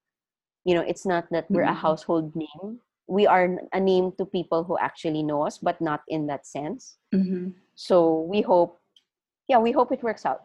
you 0.67 0.75
know, 0.75 0.83
it's 0.83 1.07
not 1.07 1.31
that 1.31 1.47
we're 1.47 1.63
a 1.63 1.71
Mhm. 1.71 1.87
household 1.87 2.35
name. 2.35 2.83
We 3.07 3.31
are 3.31 3.55
a 3.71 3.79
name 3.79 4.19
to 4.19 4.27
people 4.27 4.67
who 4.67 4.75
actually 4.83 5.23
know 5.23 5.47
us, 5.47 5.63
but 5.63 5.79
not 5.79 6.03
in 6.11 6.27
that 6.27 6.43
sense. 6.43 6.99
Mhm. 7.15 7.55
So 7.79 8.27
we 8.27 8.43
hope, 8.43 8.83
yeah, 9.47 9.63
we 9.63 9.71
hope 9.71 9.95
it 9.95 10.03
works 10.03 10.27
out. 10.27 10.43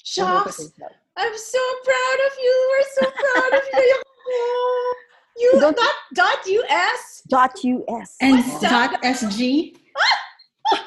It 0.00 0.06
Shucks. 0.06 0.70
I'm 1.16 1.36
so 1.36 1.58
proud 1.84 2.18
of 2.26 2.32
you. 2.42 2.54
We're 2.70 2.88
so 2.94 3.04
proud 3.10 3.52
of 3.58 3.64
you. 3.72 4.02
You 5.40 5.60
Don't- 5.60 5.76
dot 5.76 5.94
dot 6.14 6.40
US. 6.46 7.22
Dot 7.30 7.54
US. 7.62 8.16
And 8.20 8.42
dot 8.60 8.98
SG? 9.06 9.70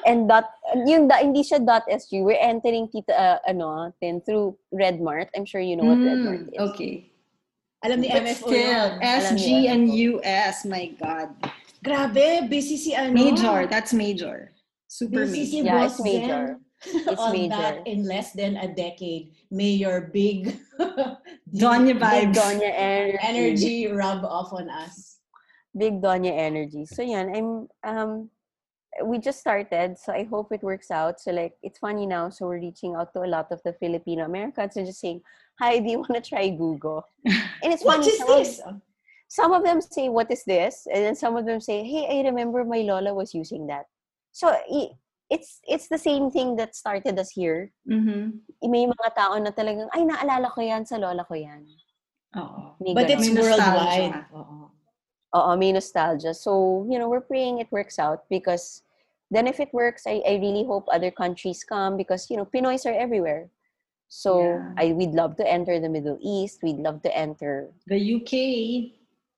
and 0.06 0.28
dot 0.28 0.52
and 0.76 0.84
yung 0.89 1.08
da, 1.08 1.24
hindi 1.24 1.39
siya 1.41 1.63
dot 1.65 1.88
SG. 1.88 2.19
We're 2.21 2.36
entering 2.38 2.91
kita 2.91 3.15
uh, 3.15 3.39
ano, 3.47 3.95
then 4.04 4.19
through 4.28 4.60
Redmart. 4.76 5.32
I'm 5.39 5.45
sure 5.47 5.63
you 5.63 5.80
know 5.80 5.88
what 5.88 6.04
Redmart 6.04 6.52
Mm, 6.52 6.54
is. 6.54 6.60
okay. 6.67 6.93
Alam 7.82 8.04
ni 8.04 8.12
But 8.12 8.28
MFO 8.28 8.45
still, 8.52 8.86
yun. 8.91 9.00
SG 9.02 9.45
and 9.71 9.84
US, 10.19 10.67
my 10.67 10.91
God. 11.00 11.32
Grabe, 11.82 12.45
busy 12.52 12.76
si 12.78 12.91
ano. 12.93 13.15
Major, 13.15 13.65
that's 13.71 13.95
major. 13.95 14.52
Super 14.91 15.26
Busy 15.26 15.47
si 15.47 15.58
major. 15.63 15.65
Yeah, 15.65 15.80
Boss 15.80 15.95
it's 15.95 16.04
major. 16.04 16.43
Zen 16.84 17.04
It's 17.08 17.22
on 17.22 17.32
major. 17.34 17.50
that 17.50 17.88
in 17.88 18.04
less 18.06 18.34
than 18.34 18.58
a 18.58 18.67
decade. 18.74 19.34
May 19.52 19.72
your 19.72 20.02
big 20.13 20.58
Donya 21.54 21.94
Big 21.94 22.00
vibes. 22.00 22.36
Donya 22.36 22.72
energy. 22.76 23.17
energy 23.22 23.88
rub 23.88 24.24
off 24.26 24.54
on 24.54 24.70
us. 24.70 25.17
Big 25.78 26.02
Donya 26.02 26.32
energy. 26.32 26.86
So 26.86 27.02
yeah, 27.02 27.22
I'm 27.24 27.67
um 27.84 28.30
we 29.06 29.20
just 29.20 29.39
started, 29.39 29.98
so 29.98 30.12
I 30.12 30.24
hope 30.26 30.52
it 30.52 30.62
works 30.63 30.91
out. 30.91 31.20
So 31.20 31.32
like 31.32 31.54
it's 31.63 31.80
funny 31.80 32.06
now, 32.06 32.30
so 32.30 32.48
we're 32.48 32.60
reaching 32.60 32.96
out 32.96 33.13
to 33.13 33.24
a 33.24 33.30
lot 33.30 33.48
of 33.52 33.62
the 33.63 33.74
Filipino 33.74 34.26
Americans 34.26 34.76
and 34.76 34.86
just 34.86 35.00
saying, 35.00 35.22
Hi, 35.60 35.80
do 35.80 35.89
you 35.89 36.00
want 36.00 36.15
to 36.15 36.22
try 36.22 36.50
gugo? 36.50 37.04
And 37.26 37.72
it's 37.72 37.84
funny. 37.88 38.08
is 38.08 38.17
some 38.17 38.30
of- 38.30 38.38
this? 38.38 38.62
some 39.32 39.54
of 39.54 39.63
them 39.63 39.80
say, 39.80 40.10
"What 40.10 40.30
is 40.30 40.44
this?" 40.44 40.88
And 40.91 41.06
then 41.06 41.15
some 41.15 41.38
of 41.38 41.46
them 41.46 41.62
say, 41.62 41.84
"Hey, 41.88 42.20
I 42.20 42.28
remember 42.28 42.65
my 42.65 42.80
lola 42.84 43.13
was 43.13 43.34
using 43.34 43.65
that." 43.67 43.86
So 44.34 44.50
i- 44.50 44.91
it's 45.32 45.63
it's 45.63 45.88
the 45.88 45.98
same 45.98 46.28
thing 46.30 46.60
that 46.60 46.76
started 46.76 47.15
us 47.15 47.32
here. 47.32 47.72
Mm-hmm. 47.88 48.44
May 48.67 48.84
mga 48.84 49.10
tao 49.15 49.39
na 49.39 49.56
talagang, 49.56 49.88
ay, 49.96 50.04
naalala 50.04 50.52
ko 50.52 50.60
yan, 50.60 50.84
sa 50.84 51.00
lola 51.00 51.24
ko 51.24 51.39
yan. 51.39 51.63
Oo. 52.36 52.76
May 52.84 52.91
But 52.91 53.08
it's 53.08 53.32
worldwide. 53.32 54.28
Oo. 54.36 54.67
Oo, 55.32 55.52
may 55.56 55.72
nostalgia. 55.72 56.36
So, 56.36 56.84
you 56.91 57.00
know, 57.00 57.08
we're 57.08 57.24
praying 57.24 57.63
it 57.63 57.72
works 57.72 57.96
out 57.96 58.28
because 58.28 58.84
then 59.32 59.48
if 59.48 59.63
it 59.63 59.72
works, 59.72 60.04
I, 60.04 60.20
I 60.28 60.44
really 60.44 60.67
hope 60.67 60.91
other 60.91 61.08
countries 61.10 61.63
come 61.63 61.96
because, 61.96 62.28
you 62.28 62.36
know, 62.36 62.44
Pinoys 62.44 62.84
are 62.84 62.91
everywhere. 62.91 63.48
So, 64.12 64.44
Yeah. 64.44 64.76
I 64.76 64.91
we'd 64.91 65.15
love 65.15 65.39
to 65.39 65.48
enter 65.48 65.80
the 65.80 65.88
Middle 65.88 66.20
East. 66.20 66.60
We'd 66.60 66.84
love 66.84 67.00
to 67.08 67.12
enter 67.15 67.72
The 67.88 67.96
UK. 67.96 68.32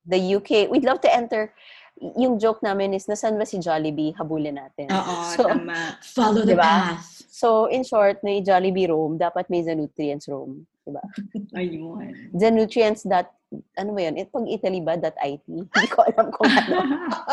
the 0.10 0.20
UK. 0.42 0.68
We'd 0.74 0.84
love 0.84 1.00
to 1.06 1.14
enter. 1.14 1.54
Yung 2.02 2.42
joke 2.42 2.60
namin 2.66 2.98
is, 2.98 3.06
nasan 3.06 3.38
ba 3.38 3.46
si 3.46 3.62
Jollibee? 3.62 4.18
Habulin 4.18 4.58
natin. 4.58 4.90
Oo, 4.90 5.16
so, 5.38 5.46
tama. 5.46 5.96
Follow 6.02 6.44
the 6.44 6.58
Diba? 6.58 6.66
path. 6.66 7.24
so, 7.30 7.70
in 7.70 7.86
short, 7.86 8.20
may 8.26 8.42
Jollibee 8.42 8.90
Rome, 8.90 9.22
dapat 9.22 9.48
may 9.48 9.62
Zanutrients 9.62 10.26
Rome. 10.28 10.66
Diba? 10.84 11.04
Ayun. 11.60 12.34
Zanutrients 12.36 13.08
dot, 13.08 13.32
ano 13.78 13.94
ba 13.96 14.02
yun? 14.10 14.18
It, 14.20 14.34
pag 14.34 14.50
Italy 14.50 14.82
ba? 14.84 15.00
Dot 15.00 15.16
IT? 15.22 15.46
Hindi 15.48 15.88
ko 15.88 16.04
alam 16.04 16.28
kung 16.34 16.50
ano. 16.50 16.78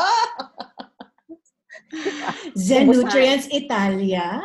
Zen 2.57 2.87
Nutrients 2.91 3.47
Italia. 3.51 4.41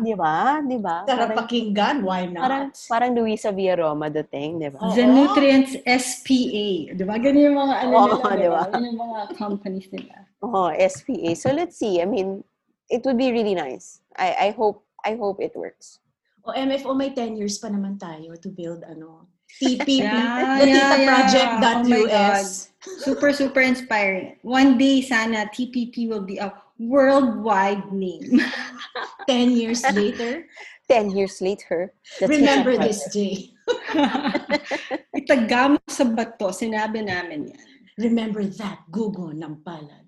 Di 0.00 0.14
ba? 0.14 0.60
Di 0.62 0.78
ba? 0.78 1.02
Sarap 1.06 1.32
Parang- 1.34 1.38
pakinggan. 1.44 1.96
Why 2.02 2.26
not? 2.26 2.42
Parang, 2.44 2.64
parang 2.88 3.10
Luisa 3.14 3.50
Villaroma 3.50 4.10
dating, 4.10 4.58
di 4.62 4.68
ba? 4.70 4.78
Oo. 4.82 4.94
The 4.94 5.06
Nutrients 5.06 5.72
SPA. 5.84 6.68
Di 6.94 7.02
ba? 7.04 7.14
Ganyan 7.18 7.52
yung 7.52 7.58
mga 7.58 7.74
ano 7.86 7.92
Oo, 7.94 8.06
nila. 8.22 8.34
di 8.36 8.48
ba? 8.48 8.62
Yun 8.72 8.84
yung 8.90 9.00
mga 9.00 9.20
companies 9.38 9.88
nila. 9.90 10.14
Oh, 10.44 10.68
SPA. 10.72 11.30
So 11.34 11.50
let's 11.52 11.76
see. 11.80 12.00
I 12.00 12.06
mean, 12.06 12.44
it 12.90 13.04
would 13.04 13.16
be 13.16 13.32
really 13.32 13.56
nice. 13.56 14.00
I 14.14 14.48
I 14.50 14.56
hope 14.56 14.84
I 15.04 15.16
hope 15.16 15.40
it 15.40 15.56
works. 15.56 16.00
O 16.44 16.52
MFO, 16.52 16.92
may 16.92 17.08
10 17.08 17.40
years 17.40 17.56
pa 17.56 17.72
naman 17.72 17.96
tayo 17.96 18.36
to 18.36 18.52
build 18.52 18.84
ano. 18.84 19.24
TP, 19.48 20.00
Yeah, 20.04 20.60
the 20.60 20.66
yeah, 20.68 20.92
Tita 20.92 20.96
yeah. 21.00 21.96
Oh 21.96 22.06
God. 22.08 22.44
Super, 23.00 23.32
super 23.32 23.62
inspiring. 23.64 24.36
One 24.44 24.76
day, 24.76 25.00
sana, 25.00 25.48
TPP 25.48 26.04
will 26.04 26.20
be 26.26 26.36
a 26.36 26.52
worldwide 26.78 27.92
name. 27.92 28.40
10 29.28 29.50
years 29.56 29.82
later, 29.92 30.44
Ten 30.84 31.08
years 31.16 31.40
later, 31.40 31.96
remember 32.20 32.76
this 32.76 33.08
day. 33.08 33.56
Itagam 35.16 35.80
sa 35.88 36.04
bato, 36.04 36.52
sinabi 36.52 37.00
namin 37.00 37.48
yan. 37.56 37.68
Remember 37.96 38.44
that 38.60 38.84
gugo 38.92 39.32
ng 39.32 39.64
palad. 39.64 40.03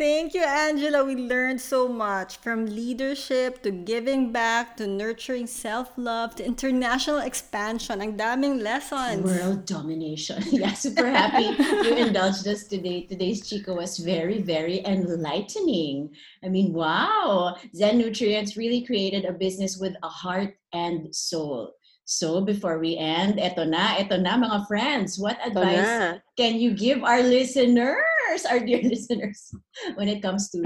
Thank 0.00 0.32
you, 0.32 0.40
Angela. 0.40 1.04
We 1.04 1.14
learned 1.14 1.60
so 1.60 1.86
much 1.86 2.38
from 2.38 2.64
leadership 2.64 3.60
to 3.64 3.70
giving 3.70 4.32
back 4.32 4.74
to 4.78 4.86
nurturing 4.86 5.46
self-love 5.46 6.36
to 6.36 6.42
international 6.42 7.18
expansion. 7.18 8.00
Ang 8.00 8.16
daming 8.16 8.64
lessons. 8.64 9.20
World 9.20 9.68
domination. 9.68 10.40
Yeah, 10.56 10.72
super 10.72 11.04
happy 11.04 11.52
you 11.52 12.00
indulged 12.00 12.48
us 12.48 12.64
today. 12.64 13.04
Today's 13.04 13.44
chika 13.44 13.76
was 13.76 14.00
very, 14.00 14.40
very 14.40 14.80
enlightening. 14.88 16.16
I 16.42 16.48
mean, 16.48 16.72
wow. 16.72 17.60
Zenutrients 17.76 18.56
really 18.56 18.80
created 18.88 19.28
a 19.28 19.36
business 19.36 19.76
with 19.76 19.92
a 20.02 20.08
heart 20.08 20.56
and 20.72 21.14
soul. 21.14 21.76
So 22.10 22.40
before 22.40 22.80
we 22.80 22.96
end, 22.96 23.38
eto 23.38 23.68
na, 23.68 23.94
eto 24.00 24.16
na 24.16 24.34
mga 24.34 24.66
friends. 24.66 25.14
What 25.20 25.38
Ito 25.44 25.60
advice 25.62 25.86
na. 25.86 26.18
can 26.34 26.58
you 26.58 26.74
give 26.74 27.04
our 27.04 27.22
listeners, 27.22 28.02
our 28.38 28.60
dear 28.60 28.82
listeners, 28.82 29.50
when 29.94 30.08
it 30.08 30.22
comes 30.22 30.50
to 30.50 30.62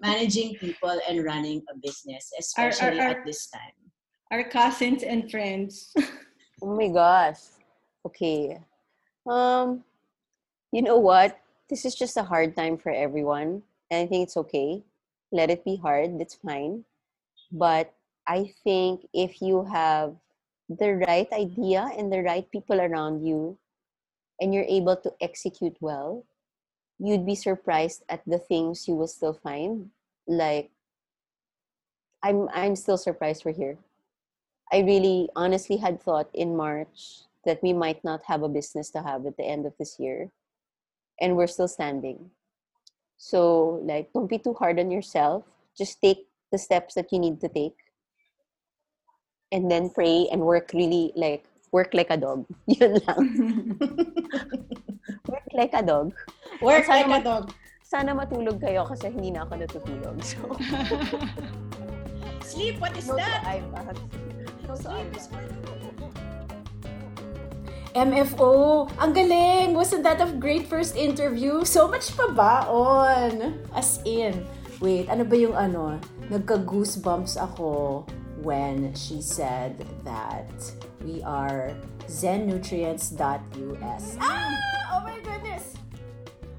managing 0.00 0.54
people 0.56 0.98
and 1.08 1.24
running 1.24 1.62
a 1.70 1.78
business, 1.78 2.30
especially 2.38 2.98
our- 3.00 3.14
at 3.14 3.24
this 3.24 3.46
time? 3.48 3.74
Our 4.32 4.44
cousins 4.44 5.02
and 5.02 5.30
friends. 5.30 5.94
Oh 6.62 6.70
my 6.78 6.88
gosh. 6.88 7.42
Okay. 8.06 8.56
Um, 9.26 9.82
you 10.72 10.80
know 10.80 10.96
what? 10.96 11.36
This 11.68 11.84
is 11.84 11.94
just 11.94 12.16
a 12.16 12.22
hard 12.22 12.56
time 12.56 12.78
for 12.78 12.88
everyone. 12.94 13.62
And 13.90 14.00
I 14.00 14.06
think 14.06 14.22
it's 14.24 14.36
okay. 14.38 14.80
Let 15.32 15.50
it 15.50 15.64
be 15.66 15.76
hard. 15.76 16.16
That's 16.18 16.38
fine. 16.40 16.84
But 17.52 17.92
I 18.26 18.54
think 18.62 19.04
if 19.12 19.42
you 19.42 19.64
have 19.66 20.14
the 20.70 20.94
right 21.04 21.28
idea 21.34 21.90
and 21.98 22.10
the 22.10 22.22
right 22.22 22.48
people 22.50 22.80
around 22.80 23.26
you 23.26 23.58
and 24.40 24.54
you're 24.54 24.70
able 24.70 24.96
to 24.96 25.12
execute 25.20 25.76
well, 25.82 26.24
you'd 26.98 27.26
be 27.26 27.34
surprised 27.34 28.02
at 28.08 28.22
the 28.26 28.38
things 28.38 28.88
you 28.88 28.94
will 28.94 29.08
still 29.08 29.34
find. 29.34 29.90
Like 30.26 30.70
I'm 32.22 32.48
I'm 32.54 32.76
still 32.76 32.96
surprised 32.96 33.44
we're 33.44 33.52
here. 33.52 33.78
I 34.72 34.80
really 34.80 35.28
honestly 35.36 35.76
had 35.76 36.02
thought 36.02 36.30
in 36.32 36.56
March 36.56 37.28
that 37.44 37.62
we 37.62 37.72
might 37.72 38.02
not 38.02 38.22
have 38.26 38.42
a 38.42 38.48
business 38.48 38.90
to 38.90 39.02
have 39.02 39.26
at 39.26 39.36
the 39.36 39.44
end 39.44 39.66
of 39.66 39.76
this 39.78 40.00
year. 40.00 40.32
And 41.20 41.36
we're 41.36 41.46
still 41.46 41.68
standing. 41.68 42.30
So, 43.16 43.80
like, 43.84 44.12
don't 44.12 44.28
be 44.28 44.38
too 44.38 44.54
hard 44.54 44.80
on 44.80 44.90
yourself. 44.90 45.44
Just 45.76 46.00
take 46.00 46.26
the 46.50 46.58
steps 46.58 46.94
that 46.94 47.12
you 47.12 47.18
need 47.18 47.40
to 47.40 47.48
take. 47.48 47.76
And 49.52 49.70
then 49.70 49.90
pray 49.90 50.26
and 50.32 50.42
work 50.42 50.72
really, 50.74 51.12
like, 51.14 51.44
work 51.70 51.94
like 51.94 52.10
a 52.10 52.16
dog. 52.16 52.46
Yun 52.66 52.98
lang. 53.06 53.78
work 55.28 55.48
like 55.52 55.74
a 55.74 55.82
dog. 55.82 56.14
Work 56.60 56.84
Sana 56.84 57.08
like 57.08 57.20
a 57.20 57.24
dog. 57.24 57.52
Sana 57.82 58.14
matulog 58.14 58.60
kayo 58.60 58.86
kasi 58.86 59.10
hindi 59.10 59.30
na 59.30 59.46
ako 59.46 59.54
natutulog. 59.60 60.16
So, 60.24 60.38
Sleep, 62.50 62.78
what 62.78 62.96
is 62.96 63.08
no 63.08 63.16
that? 63.16 63.42
No 64.68 64.74
Sleep 64.76 65.16
is 65.16 65.26
for 65.26 65.40
MFO, 67.94 68.90
ang 68.98 69.14
galing! 69.14 69.70
Wasn't 69.70 70.02
that 70.02 70.18
a 70.18 70.26
great 70.26 70.66
first 70.66 70.98
interview? 70.98 71.62
So 71.62 71.86
much 71.86 72.10
pa 72.18 72.26
ba 72.34 72.66
on? 72.66 73.62
As 73.70 74.02
in, 74.02 74.42
wait, 74.82 75.06
ano 75.06 75.22
ba 75.22 75.38
yung 75.38 75.54
ano? 75.54 76.02
Nagka-goosebumps 76.26 77.38
ako 77.38 78.02
when 78.42 78.90
she 78.98 79.22
said 79.22 79.86
that 80.02 80.50
we 81.06 81.22
are 81.22 81.70
zennutrients.us. 82.10 84.04
Ah! 84.18 84.58
Oh 84.90 84.98
my 85.06 85.14
goodness! 85.22 85.43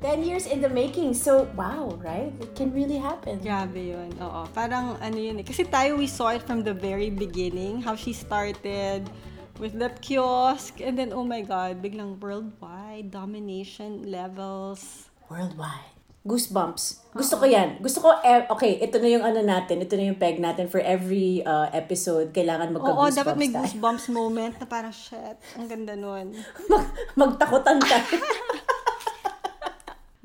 10 0.05 0.21
years 0.21 0.45
in 0.45 0.61
the 0.61 0.69
making. 0.69 1.17
So, 1.17 1.49
wow, 1.57 1.97
right? 1.97 2.29
It 2.37 2.53
can 2.53 2.69
really 2.69 3.01
happen. 3.01 3.41
Grabe 3.41 3.97
yun. 3.97 4.13
Oo. 4.21 4.45
Parang 4.53 5.01
ano 5.01 5.17
yun 5.17 5.41
eh. 5.41 5.45
Kasi 5.45 5.65
tayo, 5.65 5.97
we 5.97 6.05
saw 6.05 6.29
it 6.29 6.45
from 6.45 6.61
the 6.61 6.77
very 6.77 7.09
beginning. 7.09 7.81
How 7.81 7.97
she 7.97 8.13
started 8.13 9.09
with 9.57 9.73
that 9.81 10.05
kiosk. 10.05 10.77
And 10.77 10.93
then, 10.93 11.09
oh 11.09 11.25
my 11.25 11.41
God, 11.41 11.81
biglang 11.81 12.21
worldwide 12.21 13.09
domination 13.09 14.05
levels. 14.05 15.09
Worldwide. 15.25 15.97
Goosebumps. 16.25 17.13
Gusto 17.13 17.37
ko 17.37 17.45
yan. 17.49 17.81
Gusto 17.81 18.01
ko, 18.01 18.09
eh, 18.21 18.45
okay, 18.49 18.81
ito 18.81 18.97
na 18.97 19.09
yung 19.09 19.21
ano 19.21 19.45
natin, 19.45 19.81
ito 19.81 19.93
na 19.93 20.09
yung 20.09 20.17
peg 20.17 20.41
natin 20.41 20.65
for 20.65 20.81
every 20.81 21.45
uh, 21.45 21.69
episode, 21.69 22.33
kailangan 22.33 22.73
Oo, 22.73 22.81
magka-goosebumps 22.81 23.17
dapat 23.21 23.35
may 23.37 23.49
tayo. 23.53 23.61
goosebumps 23.61 24.05
moment 24.09 24.53
na 24.57 24.65
parang, 24.65 24.89
shit, 24.89 25.37
ang 25.53 25.69
ganda 25.69 25.93
nun. 25.93 26.33
Mag- 26.73 26.93
magtakutan 27.13 27.77
tayo. 27.77 28.17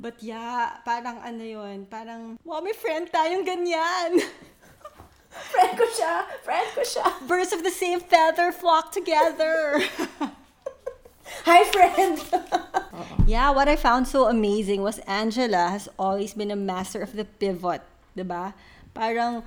But 0.01 0.17
yeah, 0.25 0.81
parang 0.81 1.21
ano 1.21 1.45
yun, 1.45 1.85
parang, 1.85 2.41
wow, 2.41 2.65
may 2.65 2.73
friend 2.73 3.05
tayong 3.13 3.45
ganyan. 3.45 4.25
friend 5.53 5.73
ko 5.77 5.85
siya. 5.93 6.25
Friend 6.41 6.69
ko 6.73 6.81
siya. 6.81 7.05
Birds 7.29 7.53
of 7.53 7.61
the 7.61 7.71
same 7.71 8.01
feather 8.01 8.49
flock 8.49 8.97
together. 8.97 9.85
Hi, 11.45 11.61
friend! 11.69 12.17
Yeah, 13.31 13.55
what 13.55 13.71
I 13.71 13.79
found 13.79 14.11
so 14.11 14.27
amazing 14.27 14.83
was 14.83 14.99
Angela 15.07 15.71
has 15.71 15.87
always 15.95 16.35
been 16.35 16.51
a 16.51 16.59
master 16.59 16.99
of 16.99 17.15
the 17.15 17.23
pivot, 17.23 17.79
'di 18.19 18.27
ba? 18.27 18.59
Parang 18.91 19.47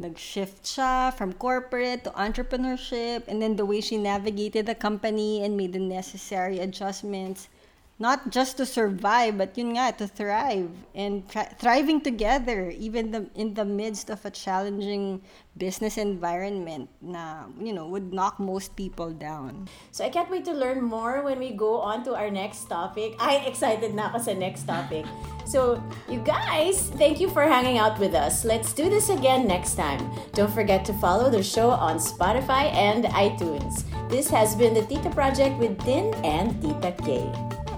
nag-shift 0.00 0.64
siya 0.64 1.12
from 1.12 1.36
corporate 1.36 2.08
to 2.08 2.10
entrepreneurship 2.16 3.28
and 3.28 3.44
then 3.44 3.60
the 3.60 3.68
way 3.68 3.84
she 3.84 4.00
navigated 4.00 4.64
the 4.64 4.74
company 4.74 5.44
and 5.44 5.60
made 5.60 5.76
the 5.76 5.82
necessary 5.82 6.56
adjustments 6.56 7.52
not 7.98 8.30
just 8.30 8.56
to 8.56 8.64
survive 8.64 9.36
but 9.36 9.58
yun 9.58 9.74
nga 9.74 9.90
to 9.92 10.06
thrive 10.06 10.70
and 10.94 11.26
thri- 11.28 11.50
thriving 11.58 12.00
together 12.00 12.70
even 12.70 13.10
the, 13.10 13.26
in 13.34 13.54
the 13.54 13.64
midst 13.64 14.08
of 14.10 14.24
a 14.24 14.30
challenging 14.30 15.20
business 15.58 15.98
environment 15.98 16.88
na 17.02 17.50
you 17.58 17.74
know 17.74 17.90
would 17.90 18.14
knock 18.14 18.38
most 18.38 18.76
people 18.78 19.10
down. 19.10 19.66
So 19.90 20.06
I 20.06 20.08
can't 20.08 20.30
wait 20.30 20.46
to 20.46 20.54
learn 20.54 20.80
more 20.80 21.22
when 21.26 21.38
we 21.38 21.50
go 21.50 21.82
on 21.82 22.04
to 22.06 22.14
our 22.14 22.30
next 22.30 22.70
topic. 22.70 23.18
Ay, 23.18 23.42
excited 23.44 23.92
na 23.94 24.14
ako 24.14 24.18
sa 24.22 24.32
next 24.38 24.70
topic. 24.70 25.04
So, 25.48 25.82
you 26.12 26.20
guys, 26.20 26.92
thank 27.00 27.18
you 27.18 27.32
for 27.32 27.42
hanging 27.42 27.78
out 27.80 27.98
with 27.98 28.14
us. 28.14 28.44
Let's 28.44 28.76
do 28.76 28.92
this 28.92 29.08
again 29.08 29.48
next 29.48 29.80
time. 29.80 30.04
Don't 30.36 30.52
forget 30.52 30.84
to 30.86 30.92
follow 31.00 31.32
the 31.32 31.42
show 31.42 31.70
on 31.72 31.96
Spotify 31.96 32.68
and 32.76 33.08
iTunes. 33.16 33.88
This 34.12 34.28
has 34.28 34.54
been 34.54 34.76
the 34.76 34.84
Tita 34.84 35.08
Project 35.10 35.56
with 35.56 35.80
Din 35.88 36.12
and 36.20 36.52
Tita 36.60 36.92
Kay. 37.00 37.24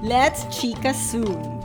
Let's 0.02 0.44
chika 0.46 0.94
soon. 0.94 1.59